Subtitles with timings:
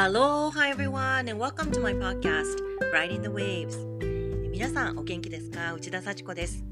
[0.00, 2.60] Aloha everyone and welcome to my podcast
[2.92, 3.84] Riding the Waves.
[4.48, 5.74] 皆さんお元気ですか？
[5.74, 6.62] 内田幸子です。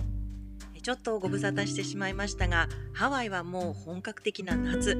[0.80, 4.94] ちょっとご無沙汰してしまいましたがハワイはもう本格的な夏。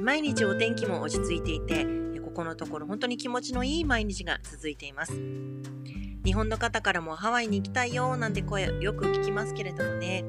[0.00, 1.84] 毎日お天気も落ち着いていて
[2.20, 5.12] ここのところ本当に気持ちのいい毎日が続いています。
[6.24, 10.24] 日本の方からもハワイに行きたいよなんて声よく聞きますけれどもね。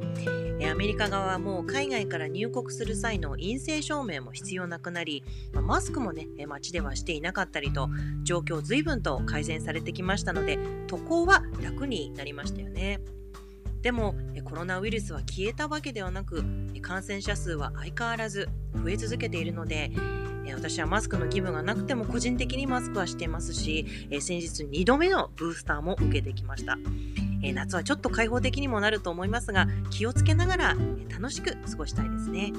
[0.70, 5.24] アメリカ側はもう海外から入国する際の陰性証明も必要なくなり
[5.54, 7.90] マスクもね街ではしていなかったりと
[8.24, 13.00] 状況随分と改善されてきましたので渡航は楽になりましたよね。
[13.82, 16.44] でもコロナウイルスは消えたわけではなく
[16.82, 19.92] 感染者数は相変わらず増え続けているので
[20.54, 23.86] 私はマスクの義務がなくても個人的にマスクはしていますし
[24.20, 26.78] 先日2度目のブースターも受けてきました。
[27.54, 30.76] 夏はちょっと開放的にもなると思いますが気をつけながら
[31.10, 32.54] 楽しく過ごしたいですね。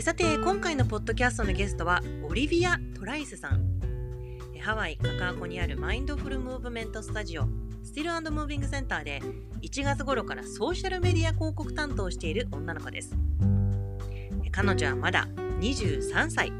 [0.00, 3.76] さて今回のポッドキャストのゲストはオリビア・トライスさん。
[4.60, 7.46] ハワイ・カカアコにあるマインドフルムーブメントスタジオ
[7.84, 9.22] スティルムービングセンターで
[9.62, 13.16] 1月頃からソーシャルメディア広告担当している女の子です。
[14.50, 15.28] 彼女はまだ
[15.60, 16.52] 23歳。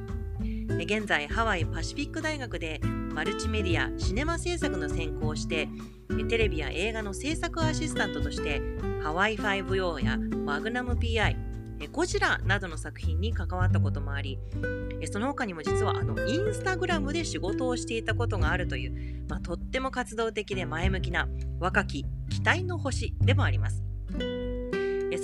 [0.68, 2.80] 現在ハワイパシフィック大学で
[3.12, 5.68] マルチメディアシネマ制作の専攻をして
[6.28, 8.60] テレビや映画の制作アシスタントとして
[9.02, 11.36] ハワイ5-4やマグナム PI
[11.92, 14.38] ゴジラなどの作品に関わったこともあり
[15.10, 23.82] その他にも実はあのインスタグラムで仕事をしていたことがあるという、まあ、とっても活動的で前向きな若き期待の星でもあります。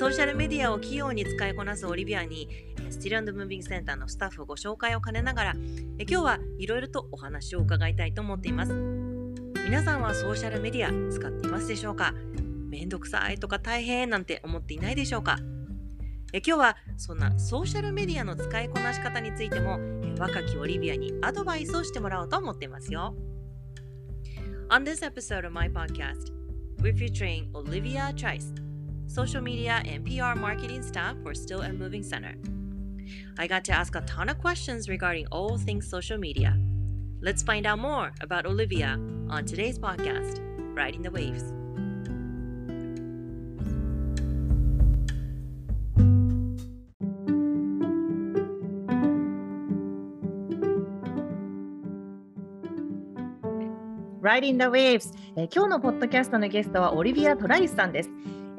[0.03, 2.49] ソーシャルメディアを器用に使いこなすオリビアに
[2.93, 8.75] スティルムービングセンターのスタッフご紹介を兼ねながら今日はいろいろとお話を伺いたいと思っています。
[9.65, 12.13] 皆さんはソーシャルメディア使っていますでしょうか？
[12.69, 15.39] めんどくさいとか大変なんて思っていないでしょうか？
[16.35, 19.81] え今日はそんなソーシャルメディアの使いこなし方についても
[20.19, 23.15] 若きオリビアにアドバイスをしてもらおうと思っていますよ。
[24.69, 26.31] On this episode of my podcast,
[26.81, 28.53] we're featuring Olivia Trice
[29.09, 32.37] social media and PR marketing staff for Still and Moving Center.
[33.38, 36.58] I got to ask a ton of questions regarding all things social media.
[37.22, 40.40] Let's find out more about Olivia on today's podcast,
[40.76, 41.54] Riding the Waves.
[54.20, 58.10] Riding the Waves、えー、今日のポッドキャストのゲストはオリビア・トライスさんです。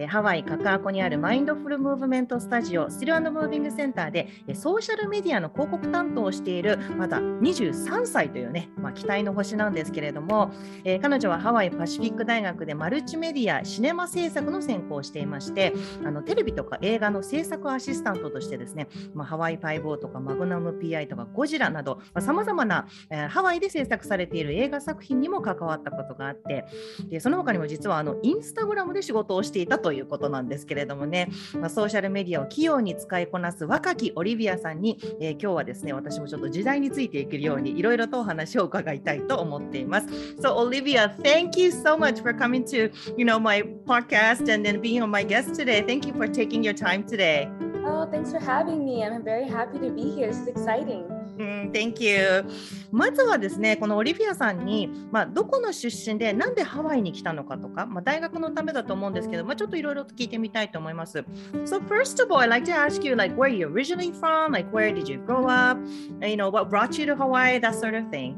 [0.07, 10.51] ハワイ・カカアコにあるマインドフルムーブメントスタジオスティルムービングセンターでソーシャルメディアの広告担当をしているまだ23歳というね、まあ、期待の星なんですけれども、
[10.83, 15.73] えー、彼女はハワイパシフィック大学でマルチメディアシネマ制作の専攻をしていまして
[16.03, 26.65] あのテレビとか映画の制作アシスタントとしてですね、まあ、ハワイ5とかマグナム PI とかゴジラなどさまざ、まな、えー、ハワイで制作されている映画作品にも関わったことがあって
[27.09, 40.07] でその他にも実はあのインスタグラムで仕事をしていたということなんですけれどもね、まあ、ソーシャルメディアを器用に使いこなす若きオリビアさんに、えー、今日はですね、私もちょっと時代についていけるようにいろいろとお話を伺いたいと思っています。
[40.41, 45.03] So Olivia, thank you so much for coming to, you know, my podcast and then being
[45.03, 45.83] on my guest today.
[45.85, 47.49] Thank you for taking your time today.
[47.85, 49.03] Oh, thanks for having me.
[49.03, 50.31] I'm very happy to be here.
[50.31, 52.45] This is Thank you.
[52.91, 61.25] まずはですね、このオリビアさんに、まあ、どこの出身で、なんでハワイに来たのかとか、まあ、大学のためだと思うんですけど、まあ、ちょっといろいろと聞いてみたいと思います。
[61.65, 64.51] So first of all, I'd like to ask you, like, where are you originally from?
[64.51, 65.79] Like, where did you grow up?
[66.21, 67.59] You know, what brought you to Hawaii?
[67.59, 68.37] That sort of thing.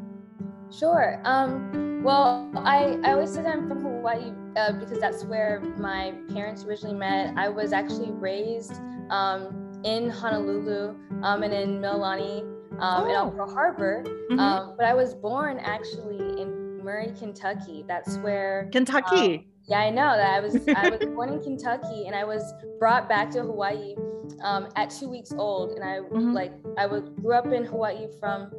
[0.72, 1.22] Sure.
[1.26, 6.64] Um, well, I, I always said I'm from Hawaii uh, because that's where my parents
[6.64, 7.34] originally met.
[7.36, 8.74] I was actually raised
[9.10, 13.28] um, in Honolulu um, and in Mililani um, oh.
[13.30, 14.04] in Pearl Harbor.
[14.06, 14.40] Mm-hmm.
[14.40, 17.84] Um, but I was born actually in Murray, Kentucky.
[17.88, 19.36] That's where Kentucky.
[19.36, 22.54] Um, yeah, I know that I was I was born in Kentucky and I was
[22.80, 23.96] brought back to Hawaii
[24.44, 26.34] um, at two weeks old, and I mm-hmm.
[26.34, 28.52] like I was, grew up in Hawaii from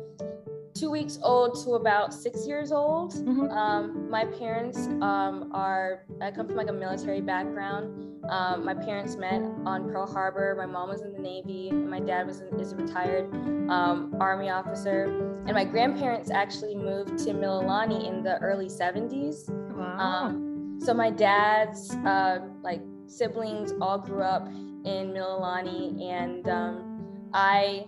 [0.78, 3.14] two weeks old to about six years old.
[3.14, 3.50] Mm-hmm.
[3.50, 8.25] Um, my parents um, are, I come from like a military background.
[8.28, 10.55] Um, my parents met on Pearl Harbor.
[10.56, 13.32] My mom was in the Navy, and my dad was is a retired
[13.70, 15.05] um, Army officer.
[15.46, 19.49] And my grandparents actually moved to Mililani in the early 70s.
[19.49, 19.99] Wow.
[19.99, 27.87] Um, so my dad's uh, like siblings all grew up in Mililani, and um, I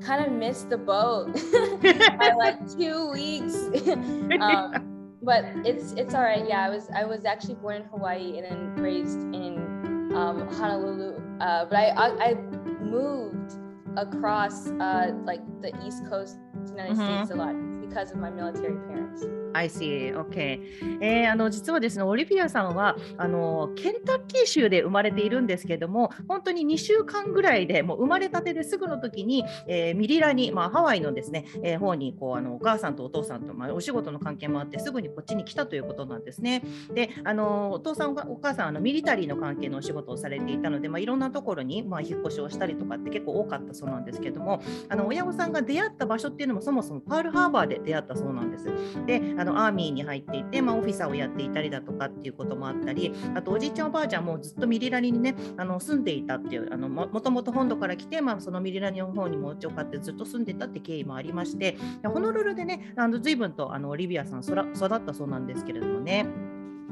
[0.00, 1.32] kind of missed the boat
[1.82, 3.54] by like two weeks.
[4.40, 6.46] um, but it's it's all right.
[6.48, 11.16] Yeah, I was I was actually born in Hawaii and then raised in um, Honolulu.
[11.40, 12.34] Uh, but I, I, I
[12.82, 13.52] moved
[13.96, 16.38] across uh, like the East Coast
[16.68, 17.24] United mm-hmm.
[17.24, 19.24] States a lot because of my military parents.
[19.52, 20.60] I see, OK、
[21.00, 36.62] えー、あの実はですね、オリビアさんはあのケンタッキー州で生まれているんですけども、本当に2週間ぐらいでもう生まれたてですぐの時に、えー、ミリラに、まあ、ハワイのですね、えー、方にこうあのお母さんとお父さんと、まあ、お仕事の関係もあって、すぐにこっちに来たということなんですね。
[36.94, 48.66] で、あのお父さん、お母さんあのミリタリーの関係のお仕事をされていたので、まあ、いろんなところに、まあ、引っ越しをしたりとかって結構多かったそうなんですけども、あの親御さんが出会った場所っていうのもそもそもパールハーバーで出会ったそうなんです。
[49.06, 66.26] で、あのアーミーに入っていて、まあ、オフィサーをやっていたりだとかっていうこともあったりあとおじいちゃんおばあちゃんもずっとミリラニにねあの住んでいたっていうあのもともと本土から来て、まあ、そのミリラニの方にもお家を買ってずっと住んでたって経緯もありましてホノルルでねあの随分とあのオリビアさん育ったそうなんですけれどもね。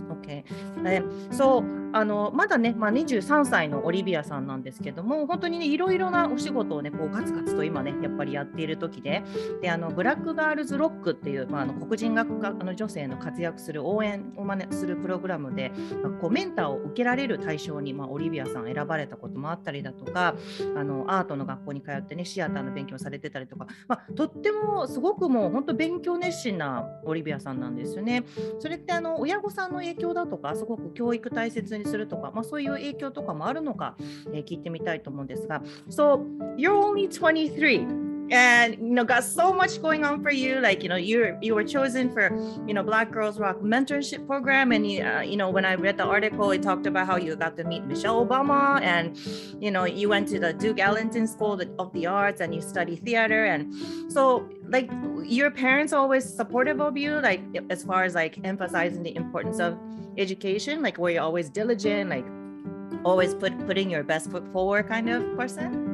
[0.09, 0.45] Okay.
[1.33, 9.23] そうあのまだね、まあ、23歳のオリビアさんなんですけども本当にねいろいろなお仕事をねこうガツガツと今ねやっぱりやっている時で
[9.63, 15.73] であのブラックガールズロックっていう、まあ、あの黒人学科の女性の活躍する応援を、まね、するプログラムで、
[16.03, 20.35] まあ、こうメンターを受けられる対象に、まあ、オリビアさん選ばれたこともあったりだとか
[20.77, 28.25] あのアートの学校に通ってねシアターの勉強されてたりとか、まあ、とってもすごくもう本当勉強熱心なオリビアさんなんですよね。
[28.59, 33.97] それってあの親御さんの影響だとかすごく教育大切にするとか、まあ、そういう影響とかもあるのか、
[34.33, 35.63] えー、聞いてみたいと思うんですが。
[35.89, 36.25] So,
[36.57, 38.18] you're only 23.
[38.31, 40.61] And you know got so much going on for you.
[40.61, 42.31] Like you know you you were chosen for
[42.67, 44.73] you know black girls rock mentorship program.
[44.73, 47.35] And you, uh, you know when i read the article it talked about how you
[47.37, 49.17] got to meet michelle obama and
[49.63, 52.97] you know you went to the duke ellington school of the arts and you study
[52.97, 53.47] theater.
[53.47, 53.75] And
[54.13, 54.91] so like
[55.25, 57.41] your parents always supportive of you like
[57.71, 59.79] as far as like emphasizing the importance of
[60.17, 60.83] education?
[60.83, 62.11] Like were you always diligent?
[62.11, 62.27] Like
[63.05, 65.88] always put putting your best foot forward kind of person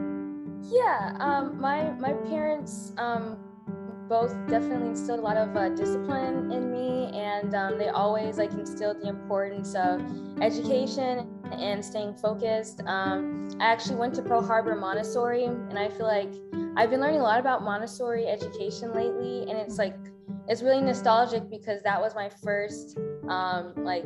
[0.71, 3.39] yeah um my my parents um
[4.09, 8.53] both definitely instilled a lot of uh, discipline in me and um, they always like
[8.53, 9.99] instilled the importance of
[10.43, 12.83] education and staying focused.
[12.87, 16.33] Um, i actually went to pearl harbor montessori and i feel like
[16.77, 19.97] i've been learning a lot about montessori education lately and it's like
[20.49, 24.05] it's really nostalgic because that was my first um, like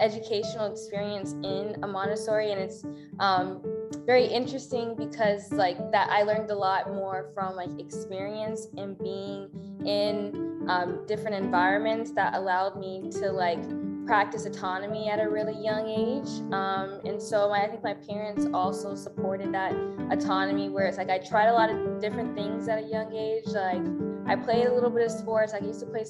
[0.00, 2.84] educational experience in a Montessori, and it's
[3.18, 3.62] um,
[4.04, 9.48] very interesting because like that I learned a lot more from like experience and being
[9.84, 13.60] in um, different environments that allowed me to like
[14.06, 16.52] practice autonomy at a really young age.
[16.52, 19.72] Um, and so my, I think my parents also supported that
[20.10, 23.46] autonomy where it's like I tried a lot of different things at a young age.
[23.46, 23.82] Like
[24.26, 25.54] I played a little bit of sports.
[25.54, 26.04] I used to play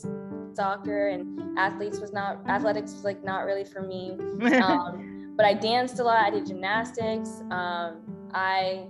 [0.55, 4.17] soccer and athletes was not athletics was like not really for me.
[4.62, 6.18] Um, but I danced a lot.
[6.18, 7.42] I did gymnastics.
[7.50, 8.02] Um,
[8.32, 8.86] I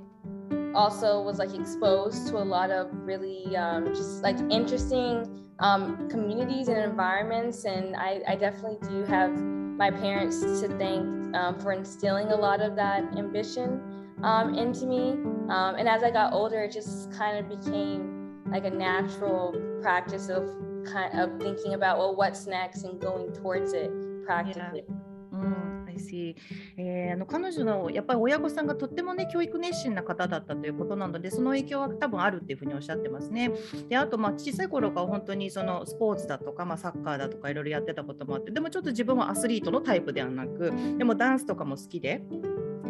[0.75, 6.69] also was like exposed to a lot of really um, just like interesting um, communities
[6.69, 7.65] and environments.
[7.65, 12.61] And I, I, definitely do have my parents to thank um, for instilling a lot
[12.61, 13.81] of that ambition
[14.23, 15.13] um, into me.
[15.49, 20.29] Um, and as I got older, it just kind of became like a natural practice
[20.29, 20.49] of
[20.85, 23.91] kind of thinking about well what's next and going towards it
[24.25, 24.85] practically.
[25.33, 25.76] Yeah.
[25.99, 26.37] し、
[26.77, 33.51] えー、あの彼女のやっぱり親御さんがとってもね教育熱心な方だったということなのでその影響は多分あるっていうふうにおっしゃってますね。
[33.89, 42.23] であとまあ小さい頃から本当にそのスポーツだとか、まあ、サッカーだとかいろいろやってたこともあってでもちょっと自分はアスリートのタイプではなくでもダンスとかも好きで。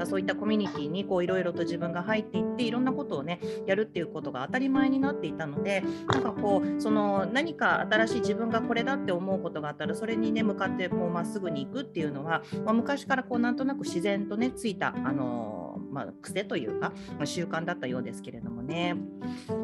[0.04, 15.56] そういったコミュニティにいろいろと自分が入っていっていろんなことをねやるっていうことが当たり前になっていたのでなんかこうその何か新しい自分がこれだって思うことがあったらそれにね向かってもうまっすぐに行くっていうのは、まあ、昔からこうなんとなく自然とねついたあの
[15.96, 18.96] まあ、癖というか、まあ、習慣だったようですけれどもね。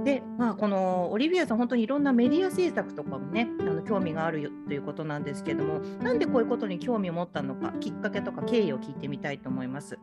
[0.04, 9.98] で、まあ、このオリビアさん、本当にいろんなメディア制作とかもね、あの興味があるということなんですけども、なんでこういうことに興味を持ったのか、きっかけとか経緯を聞いてみたいと思います。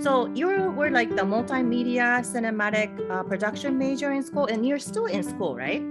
[0.00, 5.06] So you were like the multimedia cinematic uh, production major in school, and you're still
[5.06, 5.82] in school, right?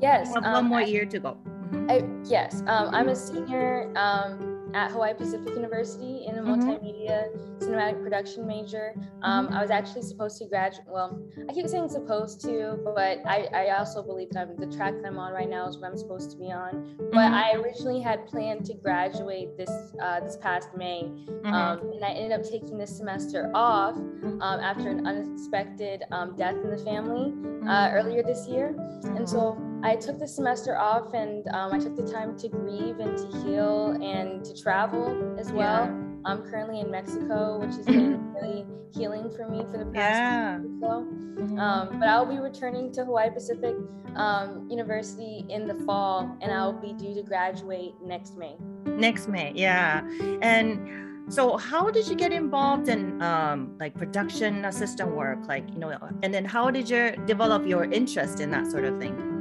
[0.00, 0.34] Yes.
[0.36, 1.36] Um, one more year to go.
[1.70, 1.90] Mm-hmm.
[1.90, 3.90] I, yes, um, I'm a senior.
[3.96, 6.68] Um, at Hawaii Pacific University in a mm-hmm.
[6.68, 7.28] multimedia
[7.58, 8.94] cinematic production major.
[9.22, 10.86] Um, I was actually supposed to graduate.
[10.88, 14.94] Well, I keep saying supposed to, but I, I also believe that I'm, the track
[15.00, 16.96] that I'm on right now is what I'm supposed to be on.
[17.12, 17.34] But mm-hmm.
[17.34, 19.70] I originally had planned to graduate this
[20.02, 21.46] uh, this past May, mm-hmm.
[21.46, 24.42] um, and I ended up taking this semester off mm-hmm.
[24.42, 27.96] um, after an unexpected um, death in the family uh, mm-hmm.
[27.96, 28.74] earlier this year.
[29.04, 33.00] And so I took the semester off and um, I took the time to grieve
[33.00, 35.84] and to heal and to travel as well.
[35.84, 36.00] Yeah.
[36.24, 38.64] I'm currently in Mexico, which has been really
[38.94, 40.52] healing for me for the past yeah.
[40.52, 41.06] year or so.
[41.42, 41.58] Mm-hmm.
[41.58, 43.76] Um, but I'll be returning to Hawaii Pacific
[44.16, 48.56] um, University in the fall, and I'll be due to graduate next May.
[48.86, 50.08] Next May, yeah.
[50.40, 55.78] And so how did you get involved in um, like production assistant work like you
[55.78, 59.33] know and then how did you develop your interest in that sort of thing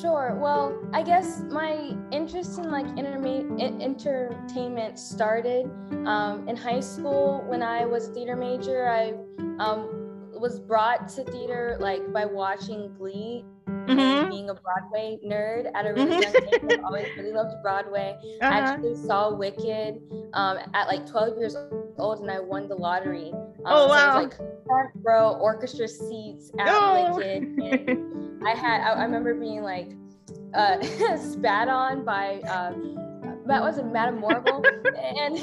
[0.00, 0.36] Sure.
[0.40, 5.66] Well, I guess my interest in like interma- entertainment started
[6.06, 8.88] um, in high school when I was theater major.
[8.88, 9.14] I
[9.62, 13.44] um, was brought to theater like by watching Glee
[13.86, 14.30] mm-hmm.
[14.30, 16.60] being a Broadway nerd at a really young age.
[16.70, 18.16] I've always really loved Broadway.
[18.40, 18.52] Uh-huh.
[18.52, 20.00] I actually saw Wicked
[20.34, 21.56] um, at like 12 years
[21.98, 23.30] old and I won the lottery.
[23.32, 24.18] Um, oh, wow.
[24.18, 27.16] So was, like front row orchestra seats at oh.
[27.16, 27.42] Wicked.
[27.42, 29.90] And I had, I, I remember being like,
[30.54, 30.82] uh,
[31.16, 32.94] spat on by um,
[33.46, 34.64] that was a Madame Morrible,
[34.96, 35.36] and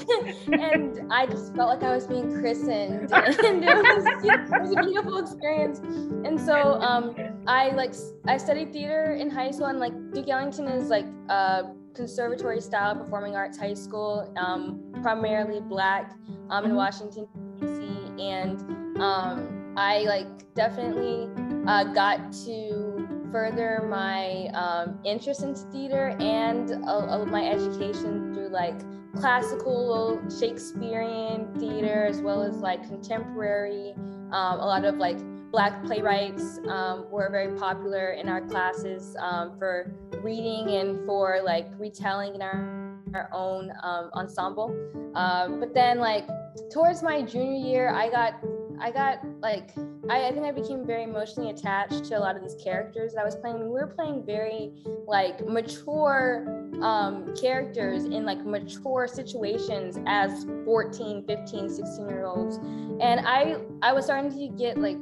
[0.53, 4.81] and I just felt like I was being christened, and it was, it was a
[4.81, 5.79] beautiful experience.
[5.79, 7.15] And so um,
[7.47, 7.93] I like
[8.25, 12.95] I studied theater in high school, and like Duke Ellington is like a conservatory style
[12.95, 16.13] performing arts high school, um, primarily black
[16.49, 16.77] um, in mm-hmm.
[16.77, 17.27] Washington
[17.59, 18.23] D.C.
[18.23, 21.29] And um, I like definitely
[21.67, 28.79] uh, got to further my um, interest into theater and uh, my education through like
[29.15, 33.93] classical Shakespearean theater as well as like contemporary.
[34.31, 35.17] Um, a lot of like
[35.51, 39.93] black playwrights um, were very popular in our classes um, for
[40.23, 44.75] reading and for like retelling in our, our own um, ensemble.
[45.15, 46.25] Um, but then like
[46.71, 48.35] towards my junior year, I got
[48.79, 49.71] I got like
[50.09, 53.21] I, I, think I became very emotionally attached to a lot of these characters that
[53.21, 53.59] I was playing.
[53.59, 54.71] We were playing very
[55.05, 56.47] like mature
[56.81, 62.57] um, characters in like mature situations as 14, 15, 16 year olds.
[62.99, 64.97] And I I was starting to get like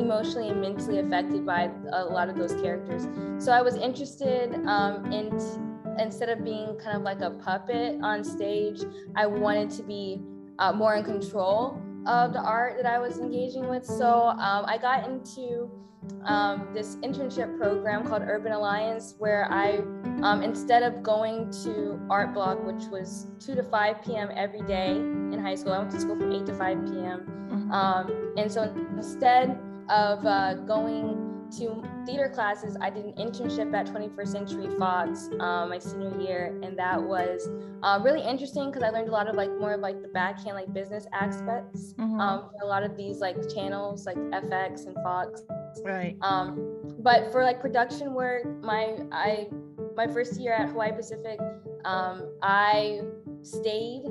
[0.00, 3.06] emotionally and mentally affected by a lot of those characters.
[3.38, 5.30] So I was interested um, in
[5.98, 8.80] instead of being kind of like a puppet on stage,
[9.16, 10.22] I wanted to be
[10.58, 13.84] uh, more in control of the art that I was engaging with.
[13.84, 15.70] So um, I got into
[16.24, 19.78] um, this internship program called Urban Alliance, where I,
[20.22, 24.30] um, instead of going to art block, which was 2 to 5 p.m.
[24.34, 27.48] every day in high school, I went to school from 8 to 5 p.m.
[27.50, 27.72] Mm-hmm.
[27.72, 28.62] Um, and so
[28.96, 29.58] instead
[29.88, 35.70] of uh, going to theater classes, I did an internship at 21st Century Fox um,
[35.70, 37.48] my senior year, and that was
[37.82, 40.56] uh, really interesting because I learned a lot of like more of like the backhand
[40.56, 42.20] like business aspects mm-hmm.
[42.20, 45.42] um, for a lot of these like channels like FX and Fox.
[45.82, 46.16] Right.
[46.22, 49.48] Um, but for like production work, my I
[49.96, 51.40] my first year at Hawaii Pacific,
[51.84, 53.00] um, I
[53.42, 54.02] stayed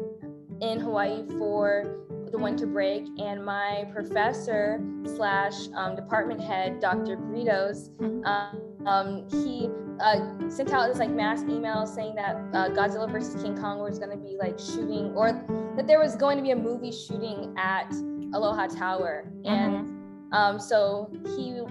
[0.61, 1.99] in Hawaii for
[2.31, 7.17] the winter break, and my professor slash um, department head, Dr.
[7.17, 8.25] Britos, mm-hmm.
[8.25, 9.69] um, um, he
[9.99, 13.99] uh, sent out this like mass email saying that uh, Godzilla versus King Kong was
[13.99, 15.31] going to be like shooting, or
[15.75, 17.91] that there was going to be a movie shooting at
[18.33, 20.33] Aloha Tower, and mm-hmm.
[20.33, 21.61] um, so he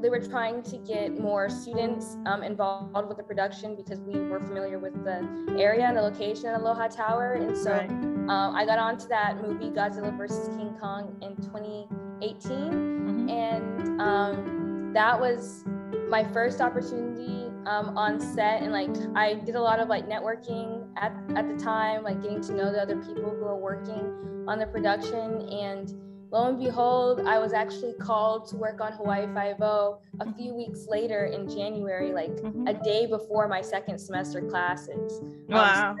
[0.00, 4.40] they were trying to get more students um, involved with the production because we were
[4.40, 7.34] familiar with the area and the location at Aloha Tower.
[7.34, 7.88] And so right.
[7.88, 12.50] um, I got onto that movie, Godzilla versus King Kong, in 2018.
[12.50, 13.28] Mm-hmm.
[13.30, 15.64] And um, that was
[16.08, 18.62] my first opportunity um, on set.
[18.62, 22.42] And like I did a lot of like networking at, at the time, like getting
[22.42, 25.48] to know the other people who are working on the production.
[25.48, 25.92] And
[26.30, 30.54] lo and behold, I was actually called to work on Hawaii Five O a few
[30.54, 32.66] weeks later in January, like mm-hmm.
[32.66, 35.20] a day before my second semester classes.
[35.20, 35.96] Um, wow.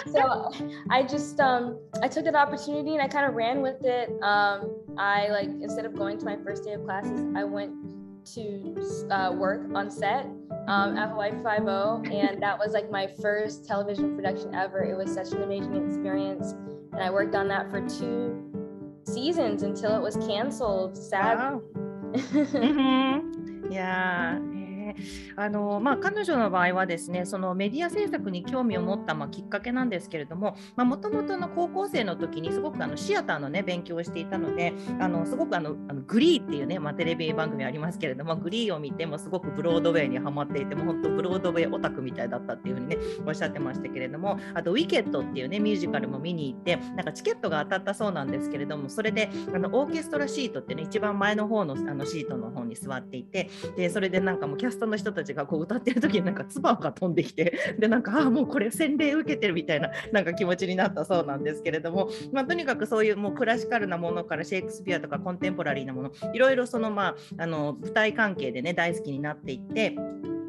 [0.07, 0.51] so
[0.91, 4.11] I just um I took that opportunity and I kind of ran with it.
[4.23, 7.75] Um, I like instead of going to my first day of classes, I went
[8.35, 10.27] to uh, work on set
[10.67, 14.83] um, at Hawaii Five O, and that was like my first television production ever.
[14.83, 16.53] It was such an amazing experience,
[16.93, 18.46] and I worked on that for two
[19.07, 20.97] seasons until it was canceled.
[20.97, 21.39] Sad.
[21.39, 21.63] Wow.
[22.15, 23.73] mm-hmm.
[23.73, 24.39] Yeah.
[25.37, 69.97] あのまあ、彼女の場合はですねそのメディア制作に興味を持った、まあ、きっかけなんですけれどももともとの高校生の時にすごくあのシアターの、ね、勉強をしていたのであのすごくあのあのグリーっていうね、まあ、テレビ番組ありますけれどもグリーを見てもすごくブロードウェイにはまっていても本当ブロードウェイオタクみたいだったっていうふうにねおっしゃってましたけれどもあと「ウィケット」っていうねミュージカルも見に行ってなんかチケットが当たったそうなんですけれどもそれであのオーケストラシートってね一番前の方のあのシートの方に座っていてでそれでなんかもうキャストその人たちがこう歌ってる時になんか唾が飛んできてでなんかああもうこれ洗礼受けてるみたいななんか気持ちになったそうなんですけれども、まあ、とにかくそういうもうクラシカルなものからシェイクスピアとかコンテンポラリーなものいろいろそのまああの舞台関係でね大好きになっていって。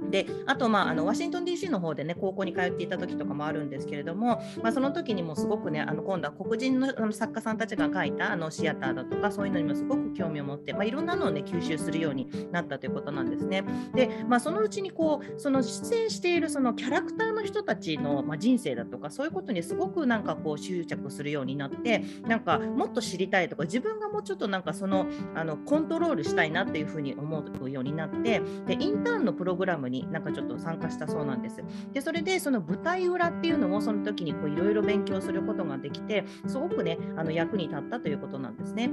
[0.10, 13.64] であと、まあ、あのワシントン DC の方でね高校に通っていた時とかもあるんですけれども、まあ、その時にもすごくねあの今度は黒人の作家さんたちが書いたあのシアターだとかそういうのにもすごく興味を持って、まあ、いろんなのをね吸収するようになったということなんですね。
[13.94, 31.63] で、まあ、そのうちにこうその出演しているそのキャラクターの人たちの、まあ、人生だとかそういうことにすごくなんかこう執着するようになってなんかもっと知りたいとか自分がもうちょっとなんかそのあのコントロールしたいなっていうふうに思うようになってでインターンのプログラムになんかちょっと参加したそうなんです。
[31.94, 38.89] でそれでその舞台裏っていうのもその時にいろいろ勉強することができてすごくねあの役に立ったということなんですね。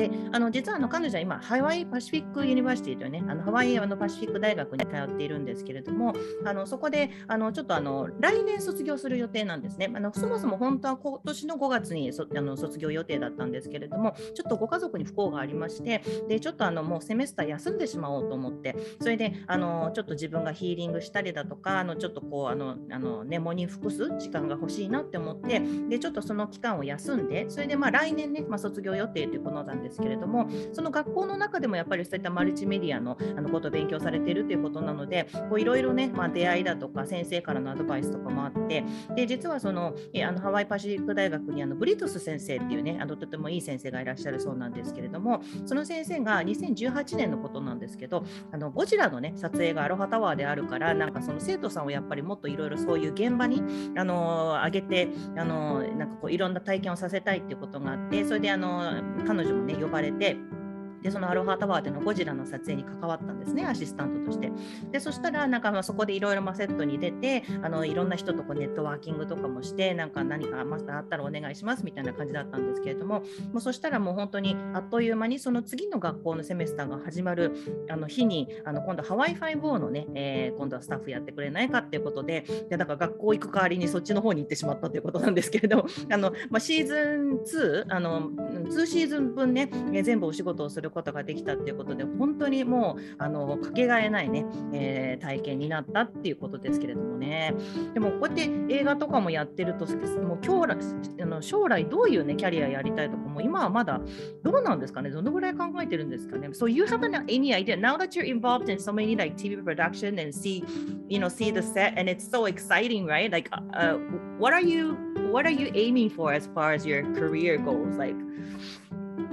[0.00, 6.14] であの実はあの彼女は今ハワイパシフィックユニバーシティというねあのハワイのパシフィック大学に通っているんですけれども
[6.46, 9.90] あのそこであのちょっとあの来年卒業する予定なんですね。
[9.94, 35.26] あのそもそも本当は今年の5月にそあの卒業予定だったんですけれどもちょっとご家族に不幸がありましてでちょっとあのもうセメスター休んでしまおうと思ってそれであのちょっと自分がヒーリングしたりだとかあのちょっとこうあのあのネモに服す時間が欲しいなって思ってでちょっとその期間を休んでそれでまあ来年ね、まあ、卒業予定ということなんですですけれどもその学校の中でもやっぱりそういったマルチメディアのあのことを勉強されているということなので
[35.58, 39.94] いろいろね、まあ、出会いだとか先生からのアドバイスとかもあってで実はその
[40.24, 53.62] あのハワイパシフィック大学にあのブリトス先生っていうねあのとてもいい先生がいらっしゃるそうなんですけれどもその先生が2018年のことなんですけどあのゴジラのね撮影がアロハタワーであるからなんかその生徒さんをやっぱりもっといろいろそういう現場に
[53.96, 58.92] あの上げてあのなんかこういろんな体験をさせたいっていうことがあってそれであの
[59.26, 60.59] 彼女もね呼ばれて。
[61.02, 64.52] でそのアロハタワーでのゴジラの撮影に関わったんですねアシスタントとして。
[64.90, 73.20] でそしたらなんかまあそこでいろいろセットに出てあのいろんな人とこうネットワーキングとかもしてなんか何かマスターあったらお願いしますみたいな感じだったんですけれども
[73.52, 77.52] もうそしたらもう本当にあっという間にその次の学校のセメスターが始まる
[77.88, 87.40] あの日にあの今度ハワイ5のね、えー、今度はスタッフやってくれないかっていうことででだから学校行く代わりにそっちの方に行ってしまったということなんですけれどもあの、まあ、シーズン
[87.84, 89.70] 2あの2シーズン分ね
[90.02, 97.54] 全部お仕事をすることができたっていうことで本当にもうあのかけがえないね、えー、体験になったっていうことですけれどもね
[97.94, 99.86] でもこうやって映画とかもやってると
[100.20, 100.76] もう将来
[101.20, 104.00] あの将来どういうねキャリアやりたいとかも今はまだ
[104.42, 110.18] どうなんですかねどのぐらい考えてるんですかね So you have any idea now that you're involved in so many like TV production
[110.18, 110.64] and see
[111.08, 113.94] you know see the set and it's so exciting right like uh,
[114.38, 114.96] what are you
[115.30, 118.16] what are you aiming for as far as your career goals like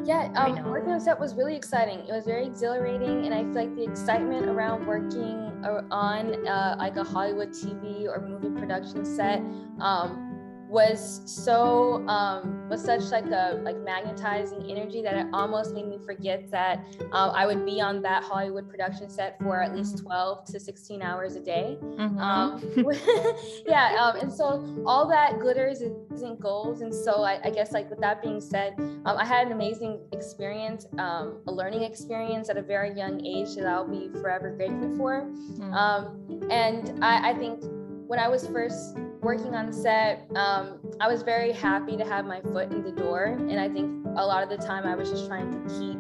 [0.08, 2.00] yeah, um, working on set was really exciting.
[2.00, 5.52] It was very exhilarating, and I feel like the excitement around working
[5.92, 9.40] on uh, like a Hollywood TV or movie production set
[9.82, 10.27] um,
[10.70, 15.98] was so um, was such like a like magnetizing energy that it almost made me
[16.06, 16.80] forget that
[17.14, 21.02] um, I would be on that Hollywood production set for at least 12 to 16
[21.02, 21.78] hours a day.
[21.82, 22.20] Mm-hmm.
[22.20, 22.62] Um,
[23.66, 25.82] yeah, um, and so all that glitters
[26.14, 26.82] isn't gold.
[26.82, 30.02] And so I, I guess like with that being said, um, I had an amazing
[30.12, 34.96] experience, um, a learning experience at a very young age that I'll be forever grateful
[34.98, 35.22] for.
[35.22, 36.52] Mm-hmm.
[36.52, 37.64] and I, I think
[38.08, 42.42] when I was first working on set, um, I was very happy to have my
[42.42, 43.26] foot in the door.
[43.26, 46.00] And I think a lot of the time I was just trying to keep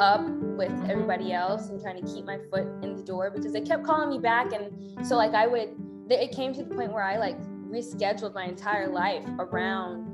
[0.00, 3.60] up with everybody else and trying to keep my foot in the door because they
[3.60, 4.52] kept calling me back.
[4.52, 5.70] And so, like, I would,
[6.10, 10.08] it came to the point where I like rescheduled my entire life around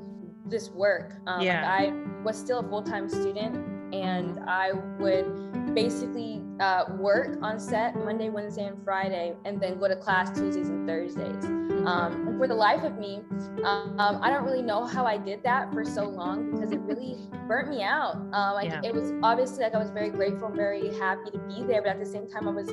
[0.47, 1.15] this work.
[1.27, 1.63] Um, yeah.
[1.63, 3.57] Like I was still a full time student
[3.95, 9.89] and I would basically uh, work on set Monday, Wednesday, and Friday, and then go
[9.89, 11.45] to class Tuesdays and Thursdays.
[11.87, 13.21] Um, for the life of me,
[13.65, 17.17] um, I don't really know how I did that for so long because it really
[17.47, 18.17] burnt me out.
[18.33, 18.81] Um, like yeah.
[18.83, 21.91] it was obviously like I was very grateful, and very happy to be there, but
[21.91, 22.71] at the same time, I was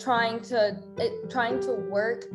[0.00, 2.26] trying to it, trying to work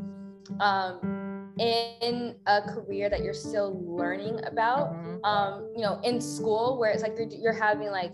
[0.60, 4.94] um, in a career that you're still learning about.
[4.94, 5.26] Mm-hmm.
[5.26, 8.14] Um, you know, in school where it's like you're, you're having like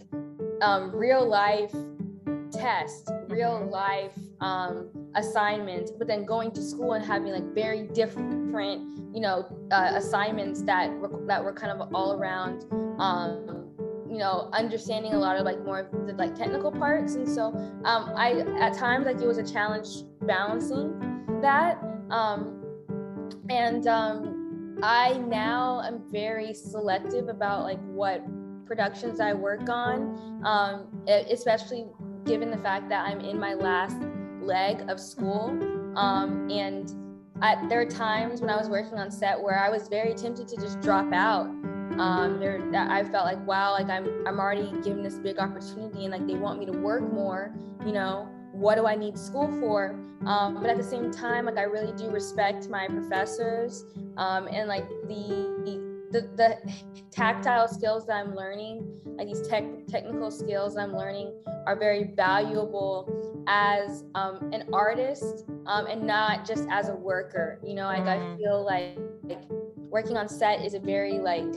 [0.61, 1.73] um, real life
[2.51, 3.69] tests, real mm-hmm.
[3.69, 9.45] life um, assignments, but then going to school and having like very different, you know,
[9.71, 12.65] uh, assignments that were, that were kind of all around,
[12.99, 13.69] um,
[14.09, 17.15] you know, understanding a lot of like more of the like technical parts.
[17.15, 17.47] And so
[17.85, 21.77] um, I at times like it was a challenge balancing that.
[22.09, 22.63] Um,
[23.49, 28.21] and um, I now am very selective about like what
[28.67, 31.87] productions I work on, um, especially
[32.25, 33.97] given the fact that I'm in my last
[34.41, 35.49] leg of school.
[35.97, 36.93] Um, and
[37.41, 40.47] I, there are times when I was working on set where I was very tempted
[40.49, 41.47] to just drop out.
[41.97, 46.11] Um, there, I felt like, wow, like I'm, I'm already given this big opportunity, and
[46.11, 47.55] like they want me to work more.
[47.85, 49.99] You know, what do I need school for?
[50.25, 53.85] Um, but at the same time, like I really do respect my professors
[54.17, 56.73] um, and like the the, the the
[57.11, 61.33] tactile skills that I'm learning, like these tech, technical skills I'm learning,
[61.65, 67.59] are very valuable as um, an artist um, and not just as a worker.
[67.65, 68.37] You know, like I mm.
[68.37, 69.41] feel like, like
[69.75, 71.53] working on set is a very like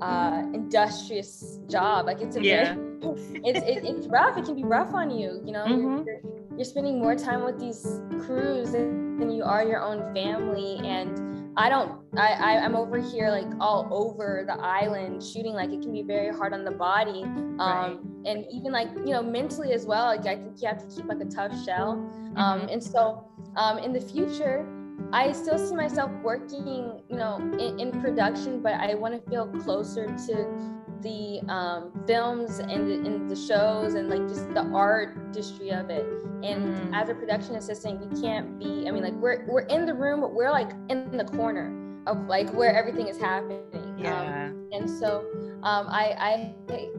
[0.00, 2.06] uh, industrious job.
[2.06, 2.74] Like it's a yeah.
[2.74, 3.00] very,
[3.44, 4.36] it's it, it's rough.
[4.36, 5.40] It can be rough on you.
[5.44, 6.06] You know, mm-hmm.
[6.06, 6.20] you're,
[6.56, 11.68] you're, spending more time with these crews than you are your own family and I
[11.68, 15.92] don't I, I am over here like all over the island shooting like it can
[15.92, 17.98] be very hard on the body um right.
[18.24, 21.06] and even like you know mentally as well like I think you have to keep
[21.06, 21.92] like a tough shell
[22.36, 22.68] um mm-hmm.
[22.68, 24.66] and so um in the future
[25.12, 29.46] I still see myself working you know in, in production but I want to feel
[29.46, 35.70] closer to the um, films and the, and the shows and like just the artistry
[35.70, 36.06] of it.
[36.42, 36.90] And mm.
[36.94, 38.86] as a production assistant, you can't be.
[38.88, 42.26] I mean, like we're we're in the room, but we're like in the corner of
[42.26, 43.60] like where everything is happening.
[43.98, 44.48] Yeah.
[44.48, 45.24] Um, and so
[45.62, 46.54] um, I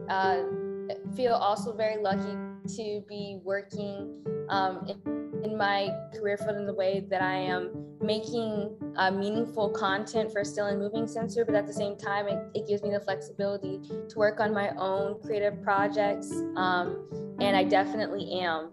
[0.08, 0.42] I uh,
[1.16, 2.36] feel also very lucky
[2.76, 7.70] to be working um, in, in, my career field in the way that I am
[8.00, 12.38] making uh, meaningful content for still and moving sensor, but at the same time, it,
[12.54, 16.32] it, gives me the flexibility to work on my own creative projects.
[16.56, 17.06] Um,
[17.40, 18.70] and I definitely am.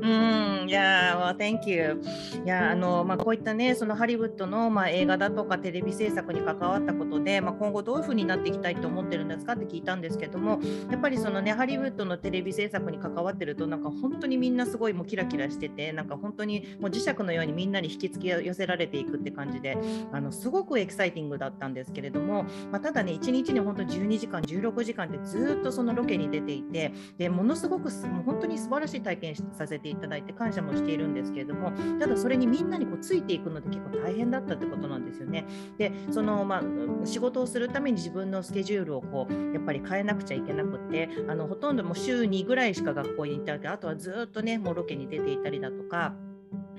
[0.00, 2.00] うん、いや、well, thank you.
[2.44, 19.76] いや、あの、まあ、こういったね、そのハリウッドの、まあ、映画だとかテレビ制作に関わったことで、まあ、今後どういうふうになっていきたいと思ってるんですかって聞いたんですけども、やっぱりそのね、ハリウッドのテレビ制作に関わってると、なんか本当にみんなすごいもうキラキラしてて、なんか本当にもう磁石のようにみんなに引きつけ寄せられていくって感じで、
[20.12, 35.44] あのすごくエキサイティングだったんですけれども、まあ、ただね、1日に本当12時間、16時間ってずっとそのロケに出ていて、でものすごくもう本当に素晴らしい体験させていただいて、感謝もしているんですけれどもただそれにみんなにこうついていくので結構大変だったってことなんですよね。
[35.76, 46.14] でその、まあ、仕事をするために自分のスケジュールをこうやっぱり変えなくちゃいけなくてあのほとんどもう週2ぐらいしか学校に行ってあとはずっとねもうロケに出ていたりだとが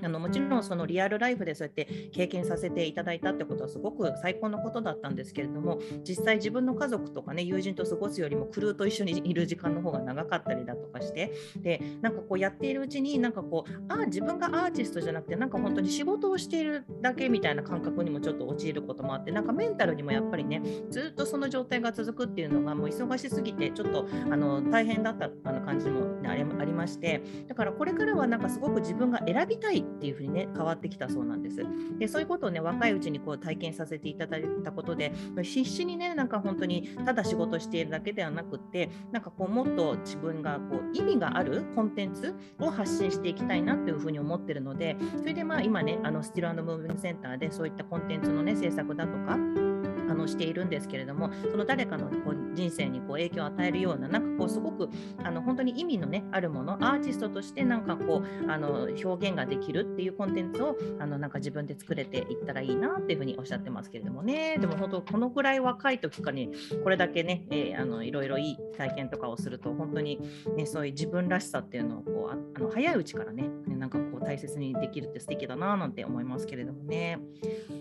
[0.02, 31.64] あのもちろんそのリアルライフでそうやって経験させていただいたってことはすごく最高のことだったんですけれども実際自分の家族とかね友人と過ごすよりもクルーと一緒にいる時間の方が長かったりだとかしてでなんかこうやっているうちになんかこうああ自分がアーティストじゃなくてなんか本当に仕事をしているだけみたいな感覚にもちょっと陥ることもあってなんかメンタルにもやっぱりねずっとその状態が続くっていうのがもう忙しすぎてちょっとあの大変だったあの感じもありましてだからこれからはなんかすごく自分が選びたいっていうふうにね変わってきたそうなんです。
[31.98, 49.36] でそういうことをね若いうちにこう体験させていただいたことで必死にねなんか本当にただ仕事しているだけではなくってなんかこうもっと自分がこう意味があるコンテンツを発信していきたいなというふうに思ってるのでそれでまあ今ねあのスティルムーブメントセンターでそういったコンテンツのね制作だとか
[50.20, 54.88] のしているんですけれどもその誰かのこう人生にこう影響を与えるようななんかこうすごく
[55.22, 66.50] あの本当に意味の、ね、あるものアーティストとしてなんかこうあの表現ができるっていうコンテンツをあのなんか自分で作れていったらいいなっていうふうにおっしゃってますけれどもねでも本当このくらい若い時かに
[66.82, 70.20] これだけね、えー、あのいろいろいい体験とかをすると本当に、
[70.56, 77.18] ね、そういう自分らしさっていうのをこうあの早いうちからねなんかこう大切にできるって素敵だななんて思いますけれどもね。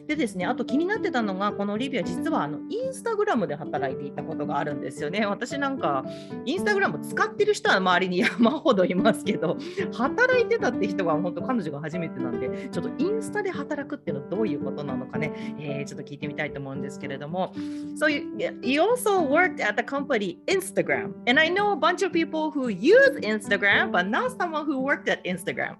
[0.07, 5.25] でですねあと気になってたのがこのリビア実はあのインスタグラムで働いていたことがあるんですよね。
[5.25, 6.05] 私なんか
[6.45, 9.57] インスタグラム使ってる人は周りに山ほどいますけど
[9.93, 17.53] 働いてたって人が本当彼女が初めてなんでちょっとインスタで働くっていうのはどういうことなのかね、えー、ちょっと聞いてみたいと思うんですけれども
[17.97, 22.11] So you, you also worked at the company Instagram and I know a bunch of
[22.11, 25.77] people who use Instagram but not someone who worked at Instagram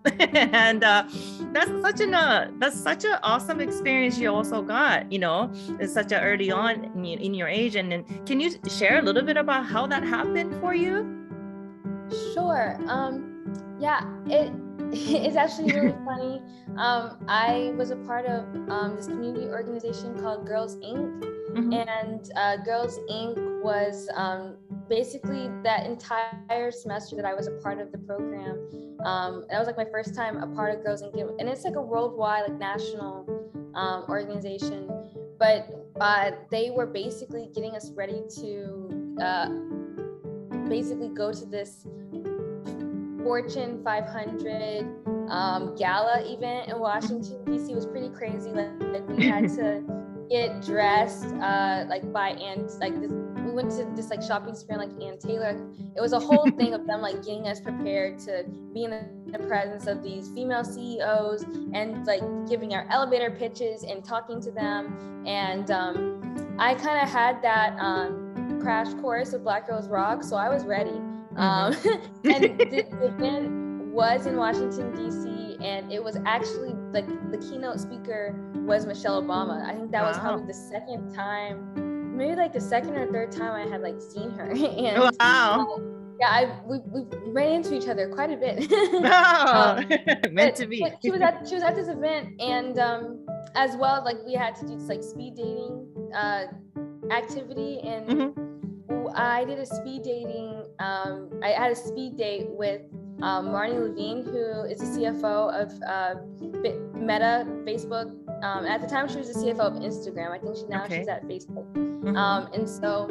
[0.54, 1.04] and uh,
[1.54, 5.52] that's such an uh, that's such an awesome experience you also got you know
[5.86, 9.66] such a early on in, your age and, can you share a little bit about
[9.66, 10.96] how that happened for you?
[12.34, 12.78] Sure.
[12.88, 14.52] Um, yeah, it
[14.92, 16.42] it's actually really funny.
[16.78, 21.22] Um, I was a part of um, this community organization called Girls Inc.
[21.52, 21.74] Mm-hmm.
[21.74, 23.62] And uh, Girls Inc.
[23.62, 28.58] was um, basically that entire semester that I was a part of the program.
[29.06, 31.36] Um, that was like my first time a part of Girls Inc.
[31.40, 33.28] And it's like a worldwide, like national
[33.76, 34.90] um, organization.
[35.38, 39.50] But uh, they were basically getting us ready to uh,
[40.70, 41.86] basically go to this
[43.24, 47.76] Fortune 500 um, gala event in Washington D.C.
[47.76, 48.50] was pretty crazy.
[48.50, 49.84] Like, like we had to
[50.30, 53.12] get dressed uh, like by and like this.
[53.60, 55.60] We went to this like shopping spree like Ann Taylor.
[55.94, 58.92] It was a whole thing of them like getting us prepared to be in
[59.28, 61.44] the presence of these female CEOs
[61.74, 65.26] and like giving our elevator pitches and talking to them.
[65.28, 70.38] And um, I kind of had that um, crash course of Black Girls Rock, so
[70.38, 70.92] I was ready.
[70.92, 71.38] Mm-hmm.
[71.38, 71.74] Um,
[72.24, 73.60] and the, the event
[73.92, 75.58] was in Washington D.C.
[75.66, 79.66] and it was actually like the keynote speaker was Michelle Obama.
[79.66, 80.08] I think that wow.
[80.08, 81.89] was probably the second time,
[82.20, 84.52] maybe like the second or third time I had like seen her.
[84.52, 85.78] and wow.
[85.78, 85.82] Uh,
[86.20, 88.72] yeah, I we, we ran into each other quite a bit.
[89.06, 90.86] um, meant to be.
[91.02, 94.54] she was at she was at this event, and um, as well, like we had
[94.58, 96.48] to do this like speed dating uh,
[97.10, 99.08] activity, and mm-hmm.
[99.16, 100.66] I did a speed dating.
[100.80, 102.82] Um, I had a speed date with
[103.22, 106.16] um, Marne Levine, who is the CFO of uh,
[107.00, 108.14] Meta, Facebook.
[108.44, 110.32] Um, at the time, she was the CFO of Instagram.
[110.32, 111.00] I think she, now okay.
[111.00, 111.72] she's at Facebook.
[111.74, 112.16] Mm-hmm.
[112.16, 113.08] Um, and so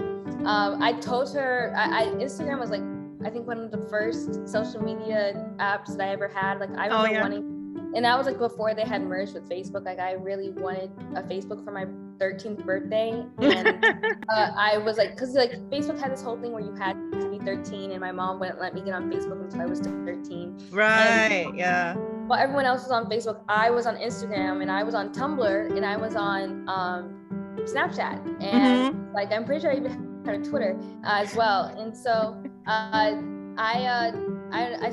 [0.47, 2.83] um, I told her, I, I, Instagram was like,
[3.25, 6.61] I think one of the first social media apps that I ever had.
[6.61, 7.23] Like I remember oh, yeah.
[7.23, 7.58] wanting
[7.95, 9.85] and that was like before they had merged with Facebook.
[9.85, 11.87] Like I really wanted a Facebook for my
[12.19, 13.85] 13th birthday, and
[14.29, 17.31] uh, I was like, because like Facebook had this whole thing where you had to
[17.31, 20.69] be 13, and my mom wouldn't let me get on Facebook until I was 13.
[20.71, 21.47] Right.
[21.47, 21.95] And, yeah.
[21.95, 25.77] While everyone else was on Facebook, I was on Instagram, and I was on Tumblr,
[25.77, 29.15] and I was on um, Snapchat, and mm-hmm.
[29.15, 31.67] like I'm pretty sure I even had a Twitter uh, as well.
[31.79, 33.17] And so uh,
[33.57, 34.13] I, uh,
[34.53, 34.91] I, I,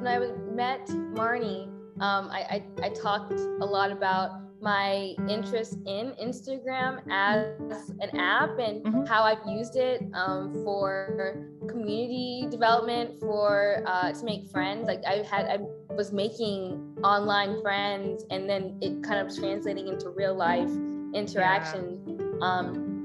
[0.00, 0.18] when I
[0.54, 7.90] met Marne um, I, I, I talked a lot about my interest in Instagram as
[8.00, 9.04] an app and mm-hmm.
[9.04, 14.86] how I've used it um, for community development, for uh, to make friends.
[14.86, 15.58] Like I had, I
[15.94, 20.70] was making online friends, and then it kind of translating into real life
[21.14, 22.00] interaction.
[22.06, 22.46] Yeah.
[22.46, 22.96] Um,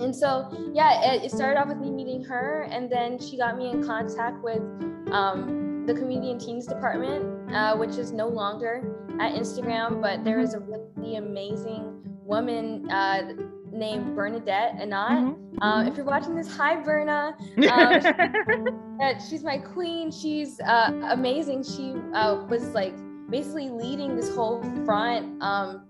[0.00, 3.58] and so, yeah, it, it, started off with me meeting her, and then she got
[3.58, 4.62] me in contact with
[5.10, 10.38] um, the community and teens department uh, which is no longer at Instagram, but there
[10.38, 13.32] is a really amazing woman uh,
[13.72, 15.10] named Bernadette Anat.
[15.10, 15.62] Mm-hmm.
[15.62, 17.36] Uh, if you're watching this, hi Berna.
[19.00, 20.10] Um, she's my queen.
[20.10, 21.62] She's uh, amazing.
[21.62, 22.94] She uh, was like
[23.30, 25.84] basically leading this whole front um,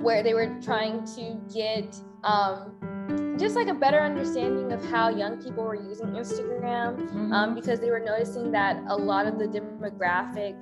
[0.00, 2.72] where they were trying to get um,
[3.38, 7.32] just like a better understanding of how young people were using Instagram mm-hmm.
[7.32, 10.56] um, because they were noticing that a lot of the demographic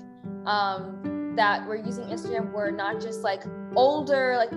[0.47, 3.43] um, that were using Instagram were not just like
[3.75, 4.51] older like